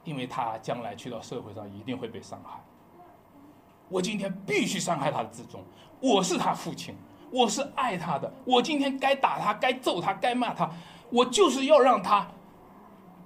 [0.03, 2.61] 因为他将来去到社会上一定会被伤害，
[3.87, 5.63] 我今天必须伤害他的自尊。
[6.01, 6.93] 我是他父亲，
[7.31, 8.29] 我是爱他的。
[8.43, 10.69] 我今天该打他，该揍他，该骂他，
[11.09, 12.27] 我就是要让他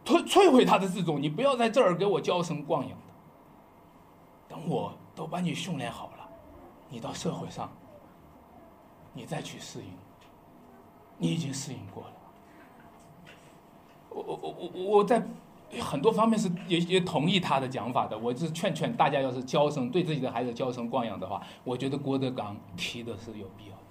[0.05, 1.21] 摧摧毁他的自尊。
[1.21, 3.05] 你不要在这儿给我娇生惯养的。
[4.47, 6.29] 等我都把你训练好了，
[6.89, 7.69] 你到社会上，
[9.13, 9.87] 你再去适应。
[11.17, 12.13] 你已经适应过了。
[14.09, 15.23] 我我我我我在。
[15.79, 23.83] 很多方面是也也同意他的讲法的，我是劝劝大家，要是娇生对自己的孩子娇生惯养的话，我觉得郭德纲提的是有必要的，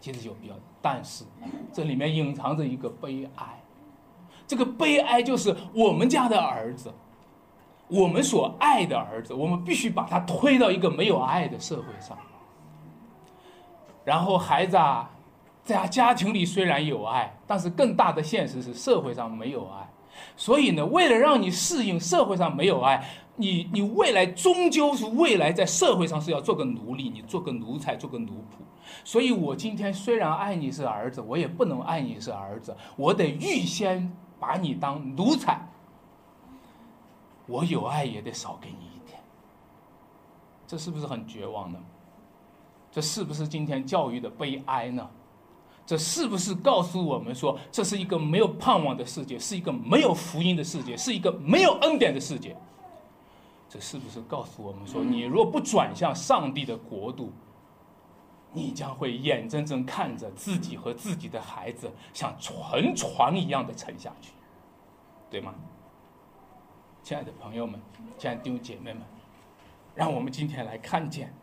[0.00, 0.62] 其实有必要的。
[0.80, 1.24] 但是
[1.72, 3.60] 这里面隐藏着一个悲哀，
[4.46, 6.92] 这个悲哀就是我们家的儿子，
[7.88, 12.16] 我们所爱的儿子，我们必须把他推到一个没有爱的社会上，
[14.04, 15.10] 然后孩子啊，
[15.64, 19.88] 在家庭里虽然有爱，但是更大的现实是社会上没有爱。
[20.36, 23.04] 所以呢，为了让你适应社会上没有爱，
[23.36, 28.62] 你你未来终究是未来在社会上是要做个奴隶，你做个奴才，做个奴仆。
[29.02, 35.60] 所以我今天虽然爱你是儿子，我也不能爱你是儿子，我得预先把你当奴才。
[37.46, 39.20] 我有爱也得少给你一点，
[40.66, 41.78] 这是不是很绝望呢？
[42.90, 45.06] 这是不是今天教育的悲哀呢？
[45.84, 52.56] 这是不是告诉我们说，这是一个没有盼望的世界，是一个没有福音的世界，是一个没有恩典的世界？
[53.68, 57.30] 这是不是告诉我们说，你若不转向上帝的国度，
[58.54, 64.30] 你将会眼睁睁看着自己和自己的孩子像沉船一样的沉下去，
[65.30, 65.54] 对吗？
[67.02, 67.78] 亲爱的朋友们，
[68.16, 69.02] 亲爱的弟兄姐妹们，
[69.94, 71.34] 让我们今天来看见，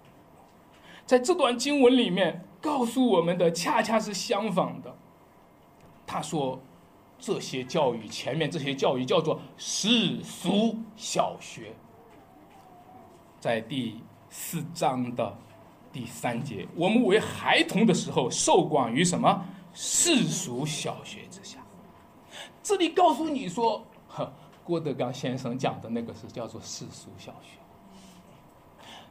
[1.05, 2.45] 在这段经文里面。
[2.61, 4.95] 告诉我们的恰恰是相反的。
[6.05, 6.61] 他说，
[7.17, 11.73] 这些教育前面这些教育叫做世俗小学。
[13.39, 15.35] 在第四章的
[15.91, 21.59] 第三节，我们为孩童的时候受管于什么世俗小学之下。
[22.63, 24.31] 这里告诉你说，呵，
[24.63, 27.57] 郭德纲先生讲的那个是叫做世俗小学。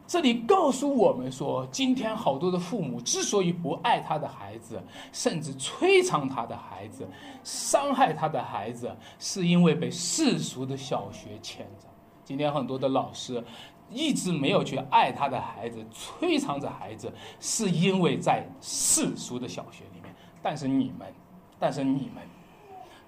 [0.07, 7.09] 这里告诉我们说，今天好多的父母之所以不爱他的孩子，甚至摧残他的孩子，
[7.45, 8.91] 伤害他的孩子，
[9.21, 11.87] 是因为被世俗的小学牵着。
[12.25, 13.45] 今天很多的老师
[13.91, 20.15] 一直没有去爱他的孩子，摧残着孩子，是因为在世俗的小学里面。
[20.43, 21.13] 但是你们，
[21.59, 22.23] 但是你们，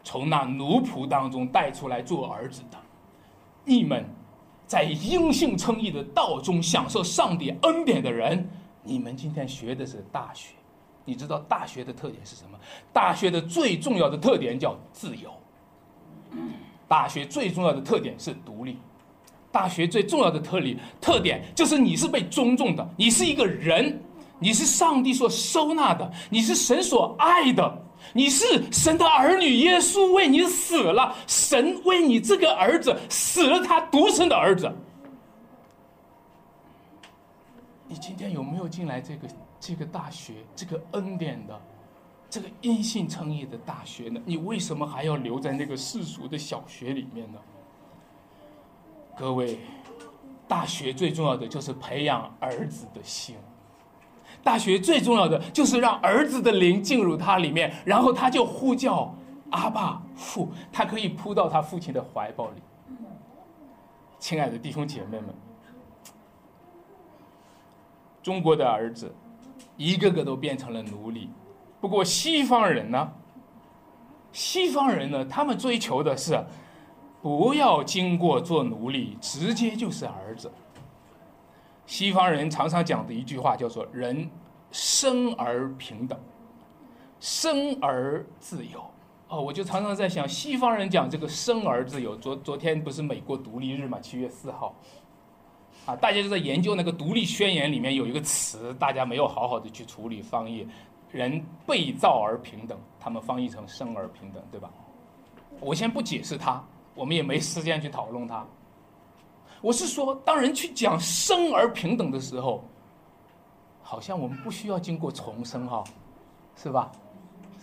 [0.02, 2.78] 从那奴仆当中带出来做儿子的，
[3.64, 4.04] 你们。
[4.64, 8.48] 在因信称义的道中享受上帝恩典的人，
[8.82, 10.54] 你们今天学的是大学，
[11.04, 12.58] 你知道大学的特点是什么？
[12.90, 15.30] 大学的最重要的特点叫自由。
[16.88, 18.78] 大学最重要的特点是独立。
[19.52, 24.02] 大学最重要的特例特点就是你是被尊重的，你是一个人，
[24.38, 27.80] 你是上帝所收纳的，你是神所爱的。
[28.14, 34.70] 你是神的儿女，耶稣为你死了，神为你这个儿子死了，他独生的儿子。
[37.86, 39.28] 你今天有没有进来这个
[39.60, 41.58] 这个大学，这个恩典的，
[42.28, 44.20] 这个因信称义的大学呢？
[44.26, 47.38] 你为什么还要留在那个世俗的小学里面呢？
[49.16, 49.58] 各位，
[50.48, 53.36] 大学最重要的就是培养儿子的心。
[54.42, 59.14] 大学最重要的就是让儿子的灵进入他里面，然后他就呼叫
[59.50, 62.62] 阿爸父，他可以扑到他父亲的怀抱里。
[64.18, 65.28] 亲爱的弟兄姐妹们，
[68.22, 69.14] 中国的儿子
[69.76, 71.28] 一个个都变成了奴隶，
[71.80, 73.12] 不过西方人呢？
[74.32, 75.24] 西方人呢？
[75.26, 76.42] 他们追求的是
[77.22, 80.50] 不要经过做奴隶，直接就是儿子。
[81.86, 84.28] 西方人常常讲的一句话叫做“人
[84.72, 86.18] 生而平等，
[87.20, 88.84] 生而自由”。
[89.28, 92.16] 哦，我就常常在想，西方人讲这个“生而自由”。
[92.18, 94.74] 昨昨天不是美国独立日嘛，七月四号，
[95.86, 100.66] 啊，大家就在研究那个独立宣言里面有一个词，大家没有好好的去处理翻译
[101.12, 104.68] ，“人被造而平等”，他们翻译成“生而平等”，对吧？
[105.60, 106.62] 我先不解释它，
[106.94, 108.44] 我们也没时间去讨论它。
[109.60, 112.64] 我是说，当人去讲生而平等的时候，
[113.82, 115.84] 好像我们不需要经过重生哈，
[116.56, 116.90] 是吧？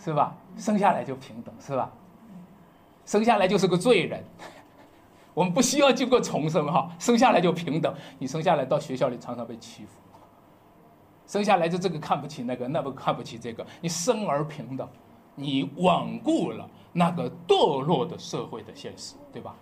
[0.02, 0.34] 是吧？
[0.56, 1.90] 生下来就平等，是吧？
[3.04, 4.24] 生下来就是个罪人，
[5.34, 7.94] 我们不需要经过重生哈，生下来就平等。
[8.18, 9.90] 你生下来到学校里常常被欺负，
[11.26, 14.88] 生下来就这个看不起那个，那个看不起这个，你生而平等，
[15.40, 19.54] 你罔顾了那个堕落的社会的现实，对吧？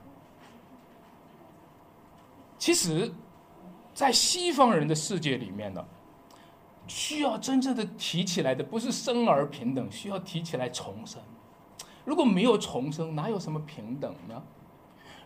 [2.58, 3.12] 其实，
[3.94, 5.84] 在西方人的世界里面呢，
[6.86, 11.22] 需要真正的提起来的不是生而平等，需要提起来重生。
[12.04, 14.42] 如果没有重生，哪有什么平等呢？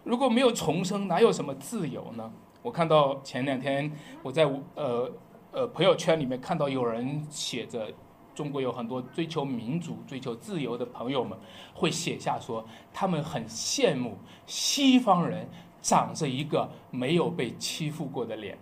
[0.04, 2.30] 如果没有重生，哪有什么自由呢？
[2.60, 3.90] 我看到前两天
[4.22, 5.10] 我在呃
[5.52, 7.92] 呃朋友圈里面看到有人写着，
[8.34, 11.38] 中国有很多追求民主、追求自由的朋友们
[11.74, 14.16] 会写下说，他们很羡慕
[14.46, 15.48] 西方人。
[15.84, 18.56] 长着一个没有被欺负过的脸，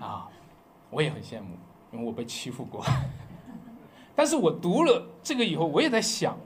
[0.00, 0.28] 啊，
[0.90, 1.50] 我也很羡慕，
[1.92, 2.84] 因为我被欺负过。
[4.12, 6.36] 但是我读了这个以后，我也在想，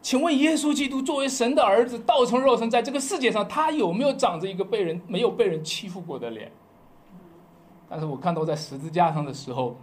[0.00, 6.52] 请问耶稣基督作为神的儿子，道成肉身，在这个世界上，他有没有长着一个被人没有被人欺负过的脸？
[7.88, 9.76] 但是我看到在十字架上的时候，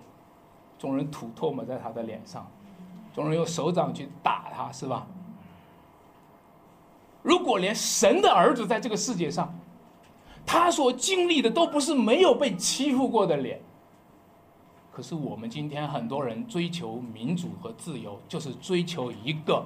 [0.84, 2.46] 众人吐唾沫在他的脸上，
[3.14, 5.08] 众人用手掌去打他，是吧？
[7.22, 9.58] 如果连神的儿子在这个世界上，
[10.46, 13.62] 他所经历的都不是没有被欺负过的脸，
[14.92, 19.66] 可是我们今天很多人追求民主和自由，就是追求一个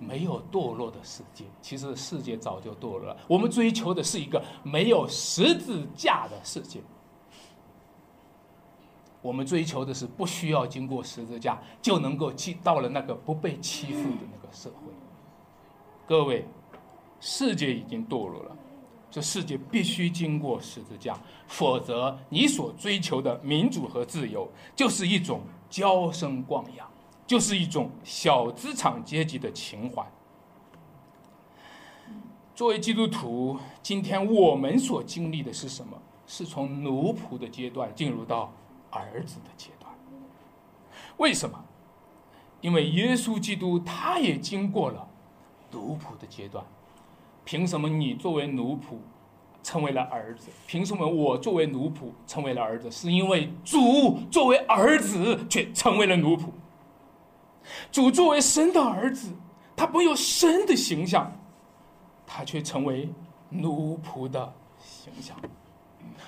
[0.00, 1.44] 没有堕落的世界。
[1.62, 6.80] 其实世界早就堕落了，我们追求的是一个没有十字架的世界。
[9.24, 14.92] 我们追求的是不需要经过十字架就能够进到了那个不被欺负的那个社会。
[16.06, 16.44] 各位。
[17.26, 18.54] 世界已经堕落了，
[19.10, 26.86] 这世界必须经过十字架，否则你所追求的民主和自由就是一种娇生惯养，
[27.26, 30.06] 就是一种小资产阶级的情怀。
[32.54, 35.96] 作为基督徒，今天我们所经历的是什么？
[36.26, 38.52] 是从奴仆的阶段进入到
[38.94, 39.92] 儿子的阶段。
[41.16, 41.62] 为什么？
[42.60, 45.06] 因为耶稣基督他也经过了
[45.70, 46.64] 奴仆的阶段。
[47.44, 48.96] 凭什么你作为奴仆
[49.62, 50.48] 成为了儿子？
[50.66, 52.90] 凭什么我作为奴仆成为了儿子？
[52.90, 56.46] 是因为主作为儿子却成为了奴仆。
[57.92, 59.32] 主作为神的儿子，
[59.76, 61.30] 他没有神的形象，
[62.26, 63.10] 他却成为
[63.50, 64.52] 奴仆的
[64.82, 65.36] 形象。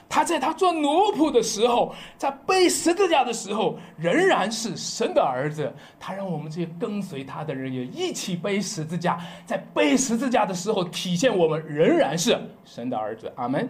[0.08, 5.72] 他在他做奴仆的时候，在背十字架的时候，仍然是神的儿子。
[5.98, 13.32] 他让我们这些跟随他的人也一起背十字架，在背十字架的时候，体现我们仍然是神的儿子。
[13.36, 13.68] 阿门。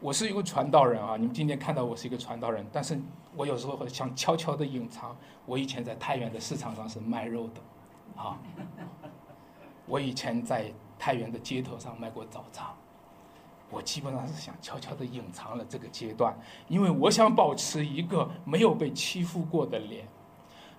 [0.00, 2.96] 我是一个传道人啊，你们今天看到我是一个传道人，但是
[3.34, 8.38] 我有时候会想悄悄的隐藏，我以前在太原的市场上是卖肉的，啊，
[9.86, 12.72] 我以前在太原的街头上卖过早茶。
[13.70, 16.34] 我基本上是想悄悄地隐藏了这个阶段，
[16.68, 20.08] 因为我想保持一个没有被欺负过的脸，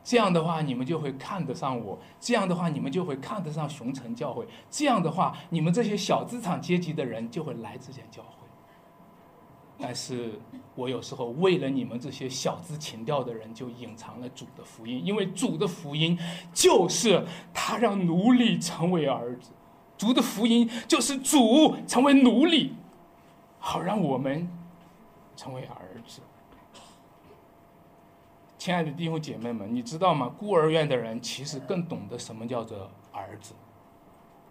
[0.04, 8.30] 这样的话你们就会看得上我，这样的话你们就会看得上熊城教会，这样的话你们这些小资产阶级的人就会来这间教会。
[9.82, 10.38] 但是
[10.76, 16.20] 我有时候为了你们这些小资情调的人，就隐藏了主的福音，因为主的福音
[16.52, 17.24] 就是
[17.54, 19.52] 他让奴隶成为儿子。
[19.98, 22.74] 主的福音就是主成为奴隶，
[23.70, 24.50] 好让我们
[25.36, 26.24] 成为儿子。
[28.58, 30.28] 亲爱的弟兄姐妹们，你知道吗？
[30.40, 33.54] 孤儿院的人其实更懂得什么叫做儿子。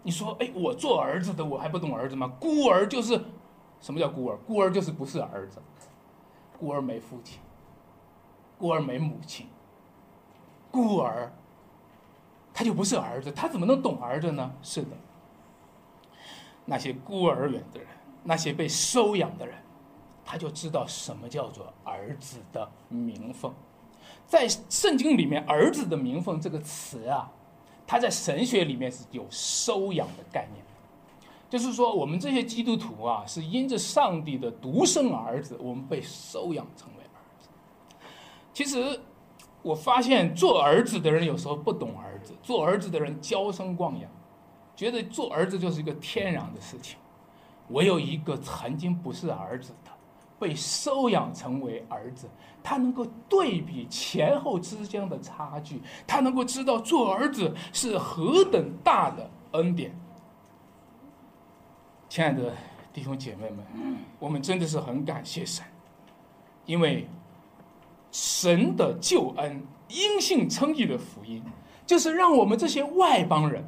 [0.03, 2.31] 你说，哎，我做儿子的，我还不懂儿子吗？
[2.39, 3.21] 孤儿就是
[3.81, 4.37] 什么叫孤儿？
[4.47, 5.61] 孤儿就是不是儿子，
[6.57, 7.41] 孤儿没父亲，
[8.57, 9.49] 孤儿没母亲，
[10.71, 11.29] 孤儿
[12.53, 14.49] 他就不是儿子，他怎么能懂儿子呢？
[14.61, 14.95] 是的。
[16.63, 17.89] 那些孤儿院的人，
[18.23, 19.55] 那些被收养的人，
[20.25, 23.51] 他就知道什么叫做儿子的名分。
[24.27, 27.31] 在圣经里面，“儿子的名分”这个词啊，
[27.87, 30.63] 它在神学里面是有收养的概念。
[31.49, 37.47] 就是说，我们这些基督徒啊，是因着上帝的独生儿子，我们被收养成为儿子。
[38.53, 38.99] 其实，
[39.63, 44.07] 我发现做儿子的人有时候不懂儿子，做儿子的人娇生惯养，
[44.75, 46.99] 觉得做儿子就是一个天然的事情。
[47.69, 49.91] 我有一个曾经不是儿子的，
[50.39, 52.27] 被收养成为儿子，
[52.63, 59.95] 他能够对比前后之间的差距，他能够知道做儿子是何等大的恩典。
[62.09, 62.51] 亲爱的
[62.91, 65.63] 弟兄姐妹们，我们真的是很感谢神，
[66.65, 67.07] 因为
[68.11, 71.43] 神的救恩、因信称义的福音，
[71.85, 73.63] 就是让我们这些外邦人，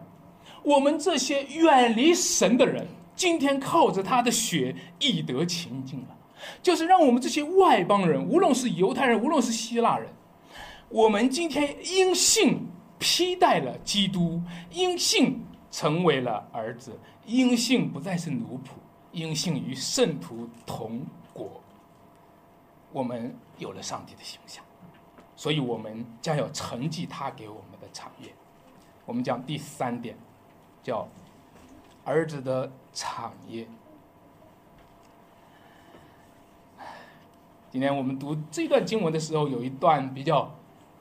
[0.64, 2.88] 我们这些远离神的人，
[3.22, 6.18] 今天靠着他的血亦得清净了。
[6.64, 10.10] 就是让我们这些外邦人，无论是犹太人，无论是希腊人，
[10.90, 12.66] 我们今天因信
[12.98, 14.42] 披戴了基督，
[14.72, 17.00] 因信成为了儿子。
[17.28, 18.72] 因信不再是奴仆，
[19.12, 21.62] 因信与圣徒同国。
[22.92, 24.64] 我们有了上帝的形象，
[25.36, 28.34] 所以我们将要承继他给我们的产业。
[29.06, 30.18] 我们讲第三点，
[30.82, 31.08] 叫
[32.04, 33.68] 儿子的产业。
[37.70, 40.54] 今天我们读这段经文的时候，有一段比较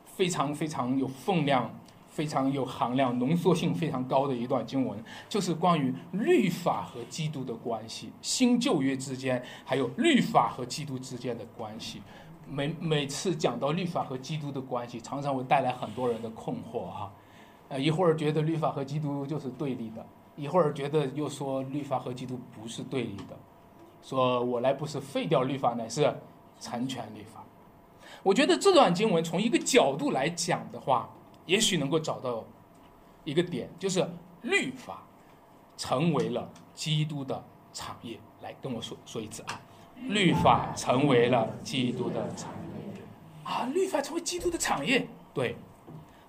[0.05, 1.71] 非常非常有分量。
[2.13, 12.03] 非常有含量、浓缩性非常高的一段经文，就是关于律法和基督的关系，新旧约之间，还有律法和基督之间的关系。
[12.47, 17.13] 每每次讲到律法和基督的关系，常常会带来很多人的困惑哈。
[17.69, 20.05] 呃，一会儿觉得律法和基督就是对立的，
[20.41, 23.37] 一会儿觉得又说律法和基督不是对立的，
[24.03, 26.15] 说我来不是废掉律法，乃是
[26.59, 27.45] 成全律法。
[28.23, 31.09] 我觉得这段经文从一个角度来讲的话。
[31.47, 32.45] 也许能够找到
[33.25, 34.09] 一个点，就是
[34.43, 35.03] 律法
[35.77, 38.21] 成为了基督的产业。
[38.41, 39.61] 来跟我说说一次啊，
[39.97, 43.03] 律法成为了基督的产业
[43.43, 45.09] 啊，律法成为基督的产业。
[45.35, 45.57] 对，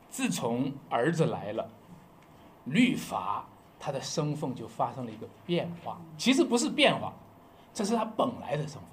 [0.10, 1.70] 自从儿子来了，
[2.64, 3.46] 律法
[3.82, 6.00] 他的身份就发生了一个变化。
[6.16, 7.12] 其实不是变化，
[7.74, 8.84] 这是他本来的身份。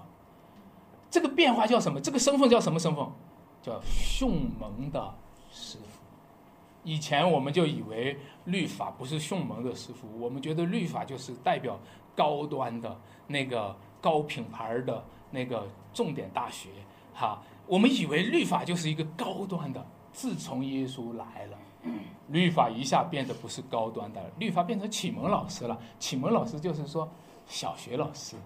[1.10, 2.00] 这个变化叫什么？
[2.00, 3.06] 这个身份叫什么身份？
[3.62, 5.14] 叫迅猛的
[5.52, 6.00] 师傅。
[6.84, 11.78] 以前我们就以为律法不是迅猛的师傅，我们觉得律法就是代表
[12.16, 16.70] 高端的那个高品牌的那个重点大学，
[17.12, 19.84] 哈，我们以为律法就是一个高端的。
[20.12, 21.58] 自从耶稣来了，
[22.28, 25.78] 律法一下变得不是高端的，律法变成启蒙老师了。
[25.98, 27.08] 启蒙老师就是说
[27.46, 28.36] 小学老师、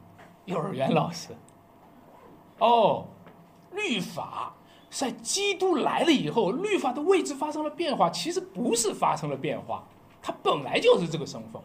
[0.45, 1.29] 幼儿园老师。
[2.59, 3.07] 哦，
[3.73, 4.55] 律法。
[4.91, 8.11] 在基督来了以后，律法的位置发生了变化。
[8.11, 9.83] 其实不是发生了变化，
[10.21, 11.63] 他本来就是这个身份，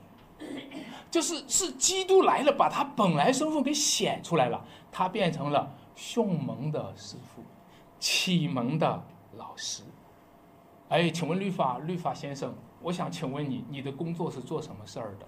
[1.12, 4.64] 就是是基督来了，把他本来身份给显出来了。
[4.94, 7.44] 他变成了凶蒙的师傅，
[8.00, 9.04] 启蒙的
[9.38, 9.84] 老师。
[10.90, 15.26] 哎，请问律法律法先生，我想请问你，你的工作是做什么事儿的？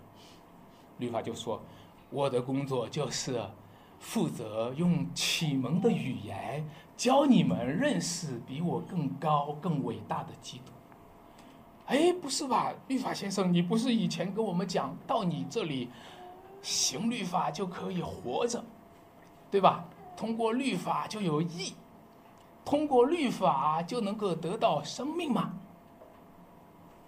[0.97, 1.62] 律法就说，
[2.10, 3.41] 我的工作就是
[3.99, 6.68] 负责用启蒙的语言。
[6.97, 10.74] 教你们认识比我更高、更伟大的基督。
[11.86, 15.89] 哎，不是吧，律法先生，你不是以前跟我们讲到你这里
[16.62, 18.62] 行律法就可以活着，
[19.49, 19.86] 对吧？
[20.18, 21.74] 通过律法就有义，
[22.70, 25.53] 通过律法就能够得到生命吗？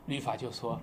[0.08, 0.82] 律法就说：“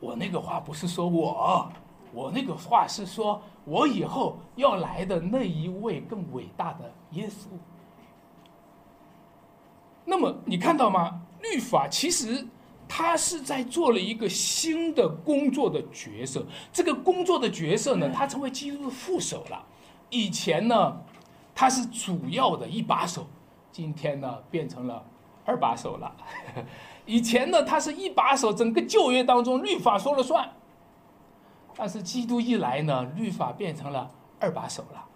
[0.00, 1.70] 我那个话不是说我，
[2.12, 7.46] 我那个话是说我以后要来的那一位更伟大的耶稣。”
[10.04, 11.20] 那么你看到吗？
[11.40, 12.44] 律法其实
[12.88, 16.44] 他是在做了一个新的工作的角色。
[16.72, 19.64] 这个工作的角色呢，他成为基督的副手了。
[20.10, 21.00] 以前呢，
[21.54, 23.24] 他是主要的一把手，
[23.78, 25.04] 今天呢变成了
[25.44, 26.12] 二把手了。
[27.06, 30.50] 以前呢，他是一把手，整个旧约当中律法说了算。
[31.76, 34.10] 但是基督一来呢，律法变成了
[34.40, 35.06] 二把手了。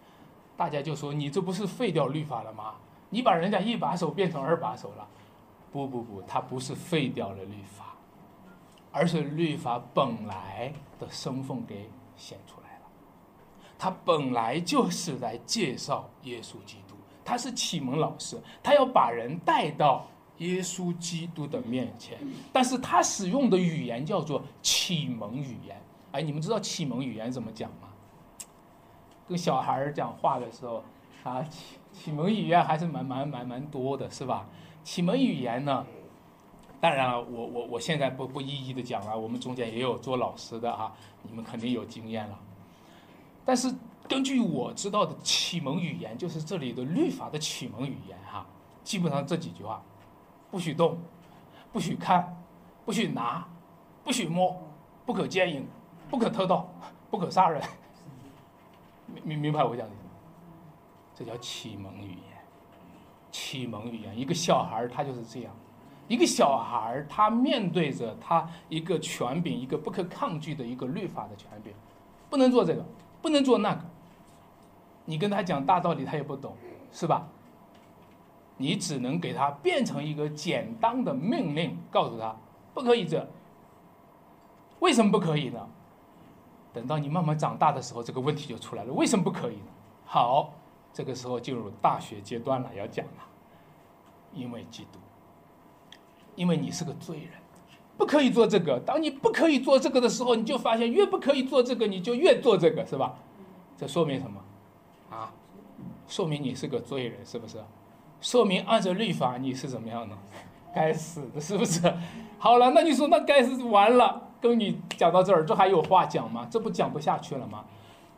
[0.57, 2.75] 大家就说：“你这不是废掉律法了吗？”
[3.11, 5.09] 你把人家一把手变成二把手了，
[5.73, 7.97] 不不不，他不是废掉了律法，
[8.93, 12.83] 而是律法本来的身份给显出来了。
[13.77, 16.82] 他本来就是来介绍耶稣基督，
[17.25, 20.07] 他是启蒙老师，他要把人带到
[20.39, 22.19] 耶稣基督的面前。
[22.53, 25.81] 但是他使用的语言叫做启蒙语言。
[26.13, 27.89] 哎，你们知道启蒙语言怎么讲吗？
[29.29, 30.83] 跟小孩讲话的时候，
[31.25, 31.77] 啊启。
[31.93, 34.47] 启蒙语言还是蛮蛮蛮蛮多的，是吧？
[34.83, 35.85] 启蒙语言呢，
[36.81, 40.91] 当然了，我我我现在不不一一的讲了，我们中间也有做老师的哈，
[41.23, 42.39] 你们肯定有经验了。
[43.45, 43.71] 但是
[44.13, 48.45] 根据我知道的启蒙语言，就是这里的律法的启蒙语言哈，
[48.85, 49.83] 基本上这几句话：
[50.51, 50.99] 不许动，
[51.73, 52.37] 不许看，
[52.85, 53.49] 不许拿，
[54.05, 54.55] 不许摸，
[55.07, 55.67] 不可奸淫，
[56.11, 56.71] 不可偷盗，
[57.11, 57.63] 不可杀人。
[59.25, 59.95] 明明白我讲的？
[61.15, 62.19] 这叫启蒙语言。
[63.31, 65.55] 启蒙语言，一个小孩他就是这样。
[66.07, 71.73] 一个小孩他面对着他一个权柄，一个不可抗拒的一个律法的权柄，
[72.29, 72.85] 不能做这个，
[73.23, 73.92] 不能做那个。
[75.05, 76.57] 你跟他讲大道理，他也不懂，
[76.91, 77.27] 是吧？
[78.57, 82.37] 你只能给他变成一个简单的命令，告诉他
[82.73, 83.27] 不可以这。
[84.79, 85.69] 为什么不可以呢？
[86.73, 88.93] 等到你慢慢长大的时候，这个问题就出来了。
[88.93, 89.67] 为什么不可以呢？
[90.05, 90.53] 好，
[90.93, 93.23] 这个时候进入大学阶段了，要讲了，
[94.33, 94.99] 因为基督。
[96.35, 97.33] 因为你是个罪人，
[97.99, 98.81] 不可以做这个。
[98.81, 103.15] 当你不可以做这个的时候，你就发现越不可以做这个，你就越做这个，是吧？
[103.77, 104.42] 这说明什么？
[105.13, 105.33] 啊，
[106.09, 107.63] 说明你是个罪人，是不是？
[108.21, 110.17] 说明按照律法你是怎么样的？
[110.75, 111.83] 该死的，是不是？
[112.39, 116.49] 好了，那你说那该死完了，跟你讲到这儿，这还有话讲吗？
[116.51, 117.65] 这不讲不下去了吗？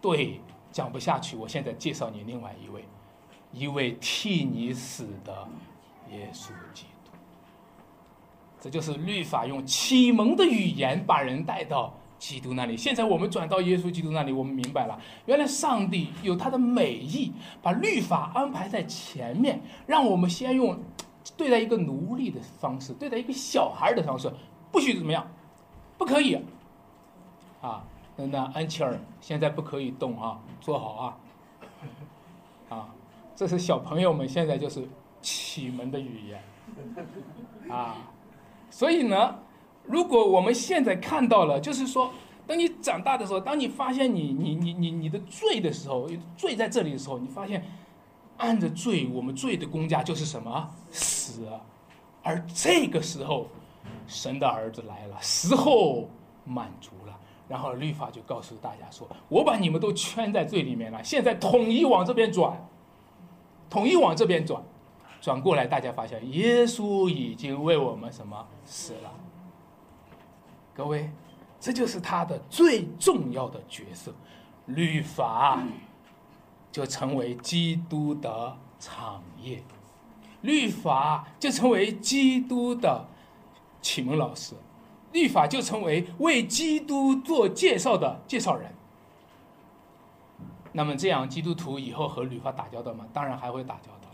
[0.00, 0.40] 对，
[0.70, 1.36] 讲不下去。
[1.36, 2.84] 我现在介绍你另外一位，
[3.52, 5.48] 一位替你死的
[6.10, 7.10] 耶稣基督。
[8.60, 11.94] 这就是律法用启蒙的语言把人带到
[12.26, 12.74] 基督那里。
[12.76, 20.78] 现在我们转到耶稣基督那里，我们明白了，原来上帝有他的美意，把律法安排在前面，让我们先用
[21.36, 24.32] 对待一个奴隶的方式，对待一个小孩的方式，
[24.72, 25.26] 不许怎么样，
[25.98, 26.40] 不可以
[27.60, 27.84] 啊！
[28.16, 31.16] 那那安琪儿现在不可以动啊，坐好啊！
[32.70, 32.88] 啊，
[33.36, 34.88] 这是小朋友们现在就是
[35.20, 36.42] 启蒙的语言
[37.70, 37.96] 啊。
[38.70, 39.38] 所以呢，
[39.86, 42.10] 如果我们现在看到了，就是说，
[42.46, 47.64] 当你长大的时候，当你发现你你你你你的罪的时候，罪在这里的时候，你发现，
[48.38, 51.46] 按着罪，我们罪的公价就是什么死，
[52.22, 53.46] 而这个时候，
[54.06, 56.08] 神的儿子来了，死后
[56.44, 62.66] 满足了，然后律法就告诉大家说，我把你们都圈在罪里面了，现在统一往这边转，
[63.68, 64.62] 统一往这边转。
[65.20, 69.10] 转过来，大家发现耶稣已经为我们什么死了？
[70.74, 71.08] 各位，
[71.60, 74.12] 这就是他的最重要的角色，
[74.66, 75.62] 律法
[76.72, 79.62] 就成为基督的产业，
[80.42, 83.06] 律法就成为基督的
[83.80, 84.56] 启蒙老师，
[85.12, 88.72] 律法就成为为基督做介绍的介绍人。
[90.72, 93.06] 那么这样，基督徒以后和律法打交道吗？
[93.12, 94.08] 当然还会打交道。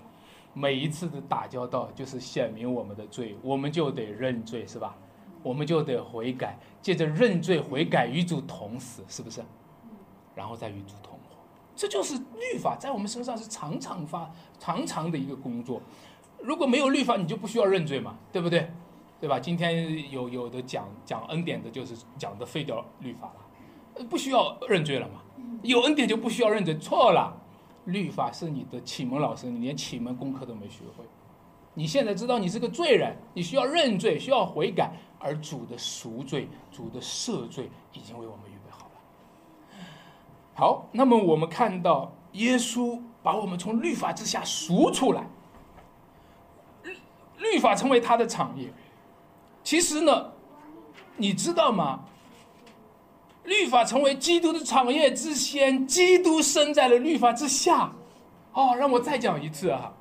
[0.52, 4.94] 每一次的打交道，就是显明我们的罪，我们就得认罪，是吧？
[5.42, 9.42] 我们就得悔改，借着认罪悔改与主同死，是不是？
[10.34, 11.36] 然后再与主同活，
[11.74, 15.82] 这就是律法在我们身上是常常发、常常的一个工作。
[16.38, 18.70] 如果没有律法，你就不需要认罪嘛，对不对？
[19.20, 19.38] 对吧？
[19.38, 25.20] 今天有有的讲讲恩典的，就是讲的废掉律法了，不需要认罪了嘛？
[25.62, 27.36] 有恩典就不需要认罪，错了。
[27.84, 31.04] 律法是你的启蒙老师，你连启蒙功课都没学会。
[31.74, 39.84] 你现在知道你是个罪人，你需要认罪，需要悔改，而主的赎罪、主的赦罪已经为我们预备好了。
[40.54, 45.24] 好，那么我们看到耶稣把我们从律法之下赎出来，
[46.82, 46.96] 律
[47.38, 48.72] 律法成为他的产业。
[49.62, 50.32] 其实呢，
[51.16, 52.00] 你知道吗？
[53.44, 57.92] 律法成为基督的产业之先，基督生在了律法之下。
[58.52, 59.92] 哦，让我再讲一次啊！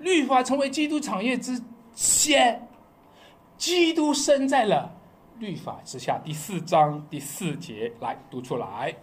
[0.00, 1.60] 律法成为基督产业之
[1.94, 2.67] 先，
[3.58, 4.94] 基督生在了
[5.40, 6.16] 律法之下。
[6.24, 8.94] 第四章第四节，来读出来：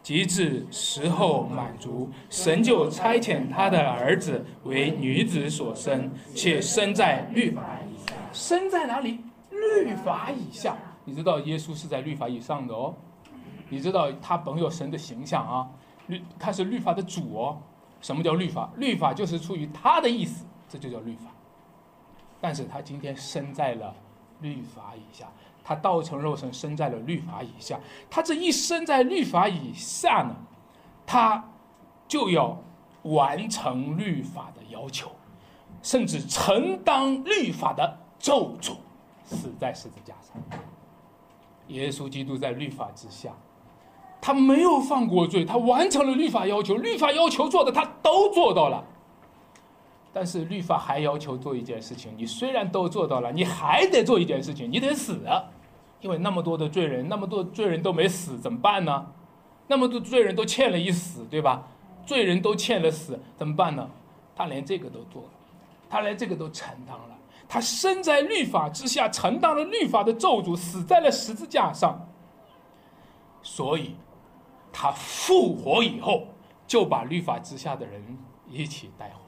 [0.00, 8.14] 及至时候满足，神就差遣他的儿子为女子所生，且生在律法以下。
[8.32, 9.18] 生在哪里？
[9.50, 10.76] 律法以下。
[11.04, 12.94] 你知道耶稣是在律法以上的哦。
[13.68, 15.68] 你知道他本有神的形象啊，
[16.06, 17.58] 律他是律法的主哦。
[18.00, 18.70] 什么叫律法？
[18.76, 21.24] 律法就是出于他的意思，这就叫律法。
[22.46, 23.92] 但是他今天生在了
[24.40, 25.26] 律法以下，
[25.64, 27.76] 他道成肉身生在了律法以下。
[28.08, 30.32] 他这一生在律法以下呢，
[31.04, 31.44] 他
[32.06, 32.56] 就要
[33.02, 35.10] 完成律法的要求，
[35.82, 38.76] 甚至承担律法的咒诅，
[39.24, 40.40] 死在十字架上。
[41.66, 43.32] 耶稣基督在律法之下。
[44.20, 48.84] 他没有犯过罪，他完成了律法要求，律法要求做的他都做到了。
[50.16, 55.20] 但是律法还要求做一件事情，你虽然都做到了，你还得做一件事情，你得死，
[56.00, 59.08] 因为那么多的罪人，那么多罪人都没死，怎么办呢？
[59.66, 61.68] 那么多罪人都欠了一死，对吧？
[62.06, 63.90] 罪人都欠了死，怎么办呢？
[64.34, 65.28] 他连这个都做了，
[65.90, 72.08] 他连这个都承担了，他身在律法之下，承担了律法的咒诅，死在了十字架上。
[73.42, 73.94] 所以，
[74.72, 76.28] 他复活以后，
[76.66, 78.02] 就把律法之下的人
[78.48, 79.25] 一起带回。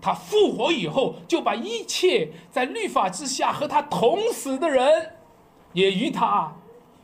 [0.00, 5.16] 他复活以后，就把一切在律法之下和他同死的人，
[5.72, 6.54] 也与他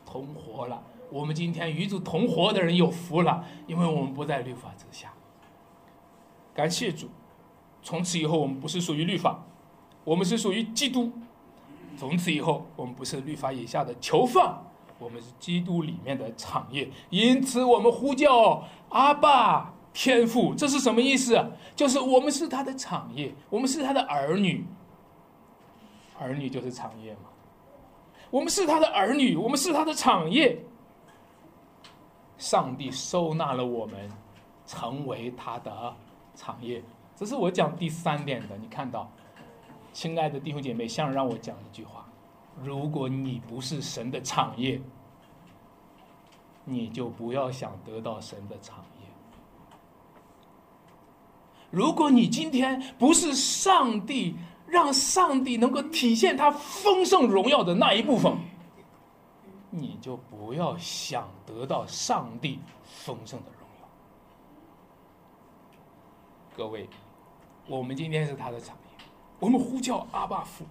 [0.06, 0.82] 同活了。
[1.10, 5.12] 我们今天与主同活的人有福了，因为我们不在律法之下。
[6.52, 7.08] 感谢主，
[7.82, 9.44] 从此以后我们不是属于律法，
[10.04, 11.12] 我们是属于基督。
[11.96, 14.64] 从此以后，我们不是律法以下的囚犯，
[14.98, 16.90] 我们是基督里面的产业。
[17.10, 21.42] 因此，我们呼叫阿爸天赋，这是什么意思？
[21.74, 24.66] 就是我们是他的产业，我们是他的儿女。
[26.18, 27.30] 儿女就是产业嘛。
[28.30, 30.58] 我们是他的儿女，我们是他的产业。
[32.36, 34.10] 上帝收纳了我们，
[34.66, 35.94] 成为他的
[36.34, 36.82] 产业。
[37.14, 38.56] 这是我讲第三点的。
[38.56, 39.08] 你看到，
[39.92, 42.04] 亲爱的弟兄姐妹，想让我讲一句话：
[42.60, 44.80] 如果你不是神的产业，
[46.64, 48.93] 你就不要想得到神的产业。
[51.74, 58.32] 如果你今天不是上帝让上帝能够体现他丰盛荣耀的那一部分。
[59.70, 63.88] 你就不要想得到上帝丰盛的荣耀。
[66.56, 66.88] 各位，
[67.66, 69.04] 我们今天是他的产业，
[69.40, 70.64] 我们呼叫阿爸父。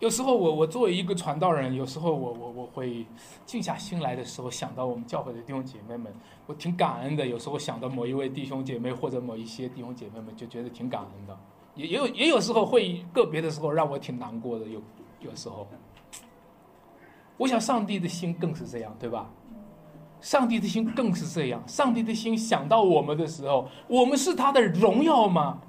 [0.00, 3.06] 有时候我我作为一个传道人，有时候我我我会
[3.44, 6.10] 静下心来的时候，想到我们教会的弟兄姐妹们，
[6.46, 7.26] 我挺感恩的。
[7.26, 11.38] 有时候想到某一位弟兄姐妹或者某一些弟兄姐妹们，就觉得挺感恩的。
[11.74, 14.80] 也也有也有时候会个别的时候让我挺难过的，有
[15.20, 15.68] 有时候。
[17.36, 19.30] 我想，上帝的心更是这样，对吧？
[20.22, 21.62] 上帝的心更是这样。
[21.66, 25.60] 上帝的心想到我们的时候，我们是他的荣耀吗？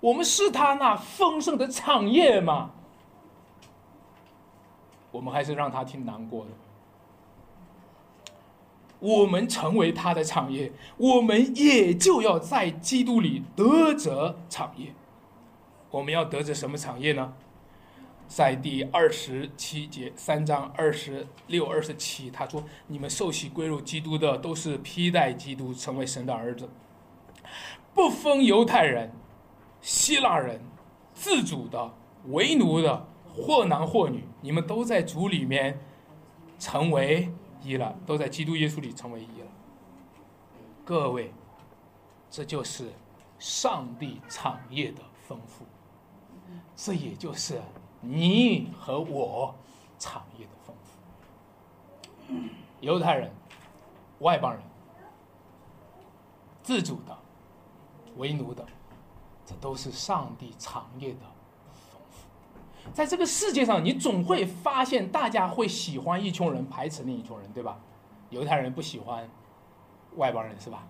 [0.00, 2.72] 我们是他那丰盛的产业吗？
[5.10, 6.50] 我们还是让他挺难过的。
[8.98, 14.92] 我们成为他的产业，我们也就要在基督里得着产业。
[15.90, 17.32] 我们要得着什么产业呢？
[18.28, 26.68] 在第二十七节三章二十六二十七，他说：“你们受洗归入基督的，都是披戴基督，成为神的儿子，
[27.92, 29.10] 不分犹太人、
[29.80, 30.60] 希腊人、
[31.12, 31.92] 自主的、
[32.26, 35.78] 为奴的，或男或女，你们都在主里面
[36.58, 39.46] 成为一了，都在基督耶稣里成为一了。
[40.84, 41.32] 各位，
[42.30, 42.90] 这就是
[43.38, 45.64] 上帝产业的丰富，
[46.76, 47.60] 这也就是。”
[48.02, 49.54] 你和我
[49.98, 52.34] 产业的丰富，
[52.80, 53.30] 犹太人、
[54.20, 54.62] 外邦人、
[56.62, 57.14] 自主的、
[58.16, 58.66] 为奴的，
[59.44, 61.29] 这都是上帝产业的。
[62.92, 67.78] 在这个世界上，你总会发现，大家会喜欢一群人，排斥另一群人，对吧？
[68.30, 69.28] 犹太人不喜欢
[70.16, 70.86] 外邦人，是吧？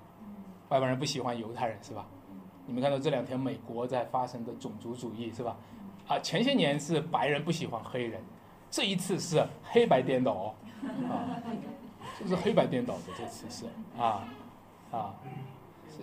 [0.68, 2.07] 外邦人不喜欢犹太人，是吧？
[2.66, 5.57] 你们看到这两天美国在发生的种族主义，是吧？
[6.07, 8.22] 啊，前些年是白人不喜欢黑人，
[8.70, 10.55] 这一次是黑白颠倒，
[11.09, 11.36] 啊，
[12.18, 13.66] 这是黑白颠倒的，这次是
[14.01, 14.24] 啊，
[14.91, 15.14] 啊，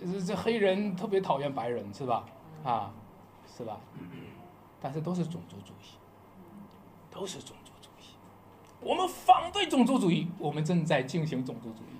[0.00, 2.24] 这这黑人特别讨厌白人是吧？
[2.64, 2.92] 啊，
[3.56, 3.78] 是吧？
[4.80, 5.96] 但是都是种族主义，
[7.10, 8.04] 都是种族主义。
[8.80, 11.98] 我们反对种族主义，我们正在进行种族主义。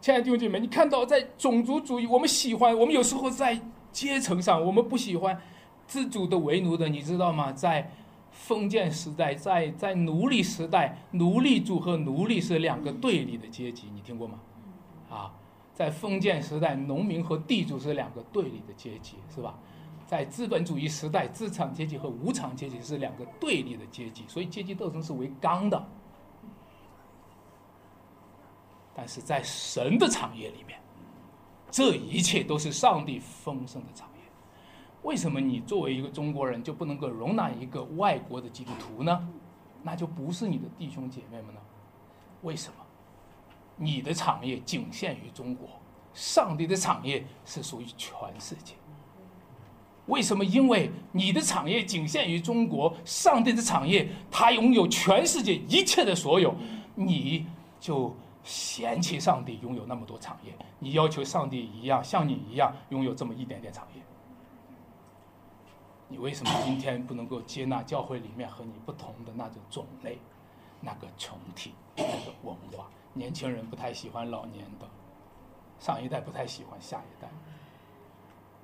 [0.00, 3.60] 亲爱的弟兄姐妹，你看到在种族主义，我们喜欢，我们有时候在
[3.90, 5.40] 阶层上，我们不喜欢。
[5.86, 7.50] 自主的为奴的，你知道吗？
[7.50, 7.90] 在
[8.30, 14.38] 封建时代，在在奴隶时代，奴隶主和奴隶是两个对立的阶级，你听过吗？
[15.08, 15.32] 啊，
[15.72, 19.58] 在封建时代，农民和地主是两个对立的阶级，是吧？
[20.08, 25.86] 在资本主义时代，资产阶级和无产阶级是两个对立的阶级，所以阶级斗争是为纲的。
[28.94, 30.80] 但是在神的产业里面，
[31.70, 34.22] 这一切都是上帝丰盛的产业。
[35.02, 39.28] 为什么你作为一个中国人就不能够容纳一个外国的基督徒呢？
[39.82, 41.60] 那就不是你的弟兄姐妹们呢？
[42.40, 42.76] 为什么？
[43.76, 45.68] 你的产业仅限于中国，
[46.14, 48.72] 上帝的产业是属于全世界。
[50.08, 50.44] 为什么？
[50.44, 56.54] 因为你的产业仅限于中国，上帝的产业他拥有全世界一切的所有，
[56.94, 57.46] 你
[57.78, 64.02] 就嫌弃上帝拥有那么多产业，你要求上帝一样像你一样拥有这么一点点产业。
[66.08, 70.18] 你为什么今天不能够接纳教会里面和你不同的那种种类、
[70.80, 72.88] 那个群体、那个文化？
[73.12, 74.88] 年轻人不太喜欢老年的，
[75.78, 77.28] 上一代不太喜欢下一代。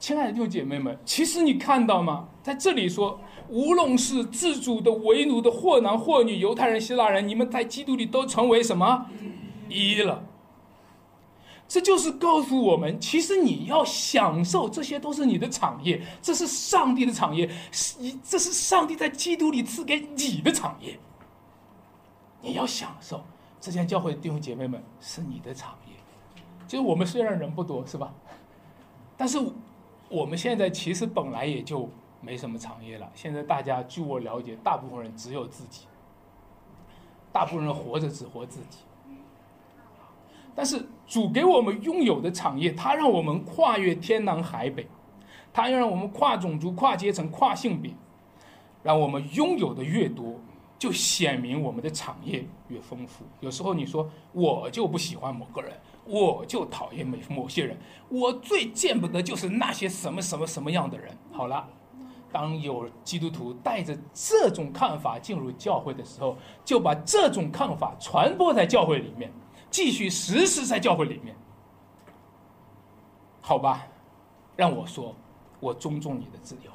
[0.04, 2.28] 亲爱的弟兄姐妹们，其实你看到吗？
[2.42, 9.06] 在这里说，无论是自主的、为奴的，或男或女，犹太人、希腊人，你们在基督里都成为什么
[9.66, 10.22] 一了？
[11.66, 20.98] 这就是告诉我们，其实你要享受，这些都是你的产业，这是上帝的产业，是这是上帝在基督里赐给你的产业。
[22.42, 23.24] 你要享受，
[23.58, 25.94] 这间教会的弟兄姐妹们是你的产业。
[26.68, 28.12] 就是我们虽然人不多，是吧？
[29.16, 29.38] 但是
[30.14, 31.90] 我们现在其实本来也就
[32.20, 33.10] 没什么产业了。
[33.14, 35.86] 现在大家据我了解，大部分人只有自己，
[37.32, 38.78] 大部分人活着只活自己。
[40.54, 44.86] 但是主给我们拥有的产业，他让我们跨越天南海北，
[45.52, 47.92] 他要让我们跨种族、跨阶层、跨性别，
[48.84, 50.36] 让我们拥有的越多，
[50.78, 53.24] 就显明我们的产业越丰富。
[53.40, 55.72] 有时候你说我就不喜欢某个人，
[56.06, 57.76] 我就讨厌某某些人，
[58.08, 61.16] 我最见不得就是那些什么什么什么样的人。
[61.32, 61.66] 好了，
[62.30, 69.32] 当有基督徒带着这种看法进入教会的时候，就把这种看法传播在教会里面。
[69.70, 71.34] 继续实施在教会里面，
[73.40, 73.84] 好吧？
[74.54, 75.12] 让我说，
[75.58, 76.70] 我尊重你的自由。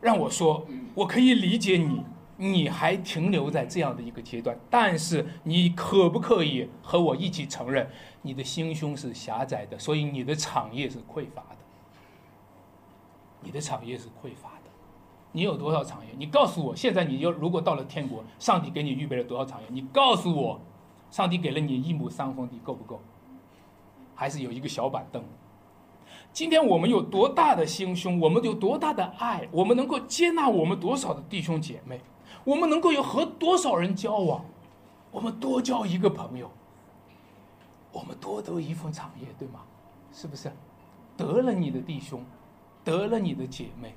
[0.00, 0.64] 让我说，
[0.94, 2.04] 我可以理解你，
[2.50, 4.58] 你还停留在这样的一个阶段。
[4.68, 7.88] 但是，你可不可以和我一起承认，
[8.22, 11.56] 你的心胸是狭窄的，所以你的产业是匮乏的。
[13.40, 14.70] 你的产业是匮乏的。
[15.32, 16.14] 你有多少产业？
[16.18, 19.66] 你告诉我，现在你要如果到了天国，上帝给你预备了多少产业？
[19.70, 20.60] 你告诉我。
[21.10, 22.98] 上帝给了你一亩三分地，够不够？
[24.14, 25.22] 还是有一个小板凳？
[26.32, 28.18] 今天我们有多大的心胸？
[28.18, 29.46] 我们有多大的爱？
[29.50, 32.00] 我们能够接纳我们多少的弟兄姐妹？
[32.44, 34.44] 我们能够有和多少人交往？
[35.10, 36.50] 我们多交一个朋友，
[37.92, 39.60] 我们多得一份产业，对吗？
[40.12, 40.50] 是不是？
[41.16, 42.24] 得了你的弟兄，
[42.82, 43.94] 得了你的姐妹，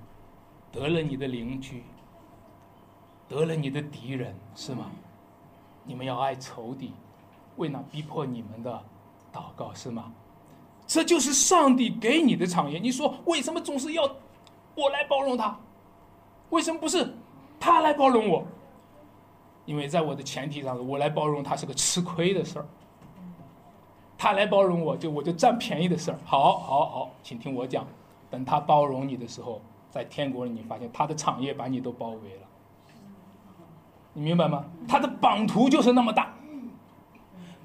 [0.72, 1.84] 得了你的邻居，
[3.28, 4.91] 得了你的敌人，是吗？
[5.84, 6.91] 你们要爱仇敌。
[7.58, 8.84] 为那逼迫你们的
[9.32, 10.12] 祷告是吗？
[10.86, 12.78] 这就是上帝给你的产业。
[12.78, 14.04] 你说为什么总是要
[14.76, 15.58] 我来包容他？
[16.50, 17.16] 为什么不是
[17.66, 18.45] 他来包容我？
[19.66, 22.66] 因为在我的前提上，我来包容他是个吃亏的事儿。
[24.16, 26.20] 他来包容我就我就占便宜的事儿。
[26.24, 27.84] 好，好，好，请听我讲。
[28.30, 29.59] 等他包容你的时候，
[29.89, 32.47] 在天国里你发现他的产业把你都包围了。
[34.13, 34.63] 你明白吗？
[34.88, 36.36] 他的版图就是那么大。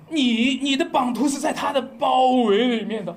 [0.08, 3.14] 你你的版图是在他的包围里面的，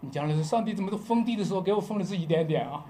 [0.00, 2.82] 你将来是上帝怎么都封地的时候给我封的是一点点啊？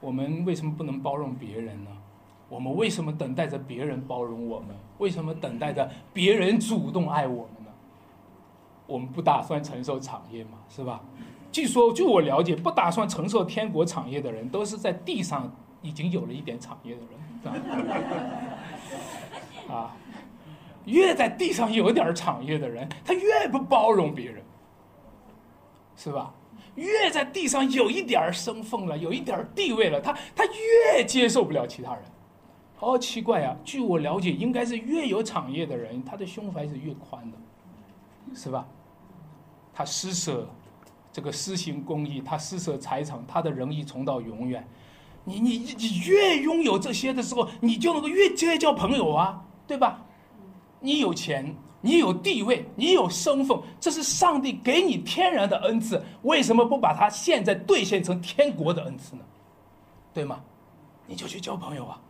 [0.00, 1.90] 我们为什么不能包容别人呢？
[2.48, 4.68] 我们为什么等待着别人包容我们？
[4.98, 7.70] 为什么等待着别人主动爱我们呢？
[8.86, 11.00] 我们不打算承受产业嘛，是吧？
[11.52, 17.10] 据说，据我了解，不打算承受天国产业的人，都是在地上已经有了一点产业的人。
[19.70, 19.94] 啊，
[20.84, 24.42] 越在地上有点产业的人，他越不包容别人，
[25.94, 26.34] 是吧？
[26.74, 32.02] 越在地上有一点儿身份了，有一点儿地位了，他他越接受不了其他人。
[32.76, 33.54] 好奇怪啊！
[33.62, 37.36] 据我了解，应该是越有产业的人，他的胸怀是越宽的，
[38.34, 38.66] 是吧？
[39.74, 40.48] 他施舍
[41.12, 44.66] 这个施行公益，他施舍财产，他的仁义从到永远。
[45.24, 50.02] 你你你越拥有这些的时候，你就能够越结交朋友啊，对吧？
[50.80, 59.22] 你有钱，你有地位，你有身份，这是上帝给你天然的恩赐，为什么不把它现在兑现成天国的恩赐呢？
[60.12, 60.40] 对吗？
[61.06, 62.00] 你就去交朋友啊，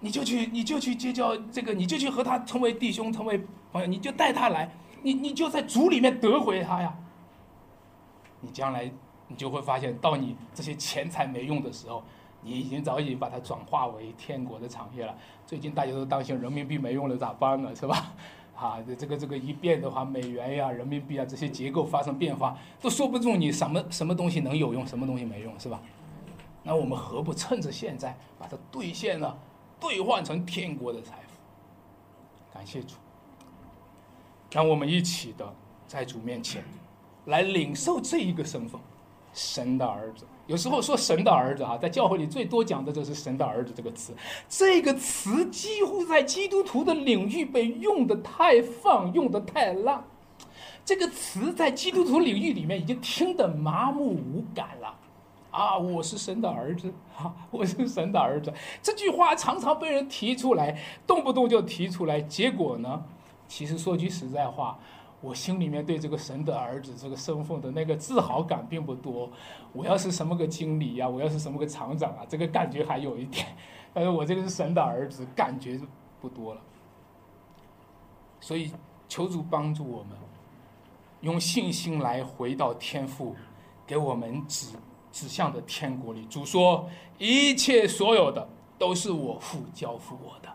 [0.00, 3.40] 你就去你就去结交这个，你就去和他成为弟兄，成为
[3.72, 4.70] 朋友，你就带他来，
[5.02, 6.94] 你你就在主里面得回他呀。
[8.40, 8.90] 你将来。
[9.26, 12.04] 你就会发现，到你这些钱财没用的时候，
[12.42, 15.16] 你已经早已把它转化为天国的产业了。
[15.46, 17.74] 最近大家都担心人民币没用了咋办呢？
[17.74, 18.12] 是吧？
[18.56, 25.80] 啊，这个这个一变的话，美元呀、人民币啊这些结构发生变化，都说不准你什么什么东西能有用，什么东西没用，是吧？
[26.62, 29.36] 那我们何不趁着现在把它兑现了，
[29.78, 31.34] 兑换成天国的财富？
[32.54, 32.94] 感谢主，
[34.50, 35.54] 让我们一起的
[35.86, 36.64] 在主面前
[37.26, 38.80] 来领受这一个身份。
[39.32, 40.24] 神的儿子。
[40.46, 44.12] 有时候说神的儿子哈，在教会里最多讲的就是神的儿子这个词。
[44.48, 50.04] 这个词几乎在基督徒的领域被用的太放，用的太烂。
[50.84, 54.94] 这个词在基督徒领域里面已经听得麻木无感了。
[55.50, 58.52] 啊，我是神的儿子啊，我是神的儿子。
[58.82, 62.20] 这句话常常被人提出来，动不动就提出来。
[62.20, 63.02] 结果呢，
[63.48, 64.78] 其实说句实在话。
[65.24, 69.30] 我心里面对这个神的儿子这个身份的那个自豪感并不多。
[69.72, 73.46] 我要是什么个经理呀，我要是什么个厂长啊，这个感觉还有一点。
[73.94, 75.80] 但是我这个是神的儿子，感觉
[76.20, 76.60] 不多了。
[78.38, 78.70] 所以
[79.08, 80.10] 求主帮助我们，
[81.22, 83.34] 用信心来回到天父
[83.86, 84.76] 给我们指
[85.10, 86.26] 指向的天国里。
[86.26, 88.46] 主说：“一切所有的
[88.76, 90.52] 都是我父交付我的。”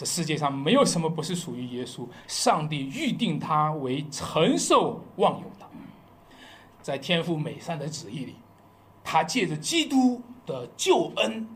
[0.00, 5.68] 这世界上没有什么不是属于耶稣，上帝预定他为承受万有的，
[6.80, 8.36] 在天父美善的旨意里，
[9.04, 11.46] 他借着基督的救恩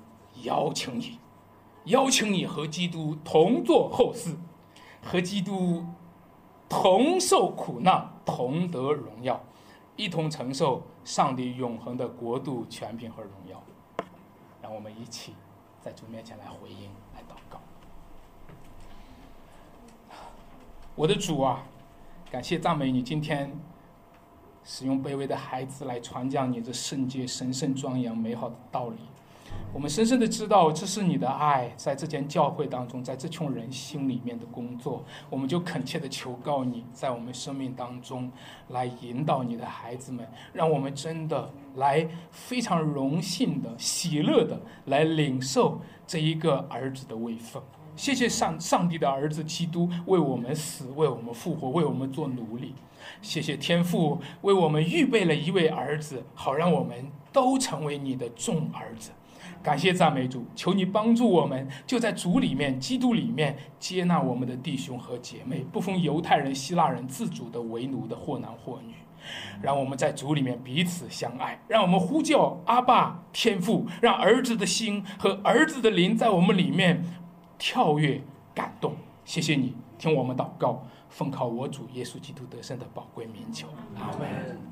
[0.43, 1.19] 邀请你，
[1.85, 4.37] 邀请你和基督同做后嗣，
[5.03, 5.83] 和基督
[6.69, 9.43] 同受苦难，同得荣耀，
[9.97, 13.65] 一同承受上帝永恒的国度、权柄和荣耀。
[14.61, 15.33] 让我们一起
[15.81, 17.25] 在主面前来回应来。
[20.97, 21.61] 我的主啊，
[22.31, 23.51] 感谢赞美你，今天
[24.63, 28.99] 使用卑微的孩子来传讲你这圣洁、神圣、庄严、美好的道理。
[29.73, 35.05] 我们深深的知道，这是你的爱在这间教会当中，在这群人心里面的工作。
[35.29, 38.31] 我们就恳切的求告你，在我们生命当中
[38.69, 47.61] 来引导你的孩子们，让我们真的来非常荣幸的、喜乐的来领受这一个儿子的位分。
[47.97, 52.75] 谢谢上上帝的儿子基督为我们死，为我们复活，为我们做奴隶。
[53.21, 59.11] 谢谢天父为我们预备了一位儿子，好让我们都成为你的众儿子。
[59.63, 68.95] 感谢赞美主，求你帮助我们，就在主里面、基督里面接纳我们的弟兄和姐妹，不分犹太人、希腊人，自主的为奴的，或男或女。
[69.63, 77.03] 让我们在主里面彼此相爱，让我们呼叫阿爸天父，让儿子的心和儿子的灵在我们里面。
[77.59, 78.21] 跳跃，
[78.55, 78.95] 感动，
[79.25, 84.59] 谢谢你听我们祷告，奉靠我主耶稣基督得胜的宝贵名求，阿门。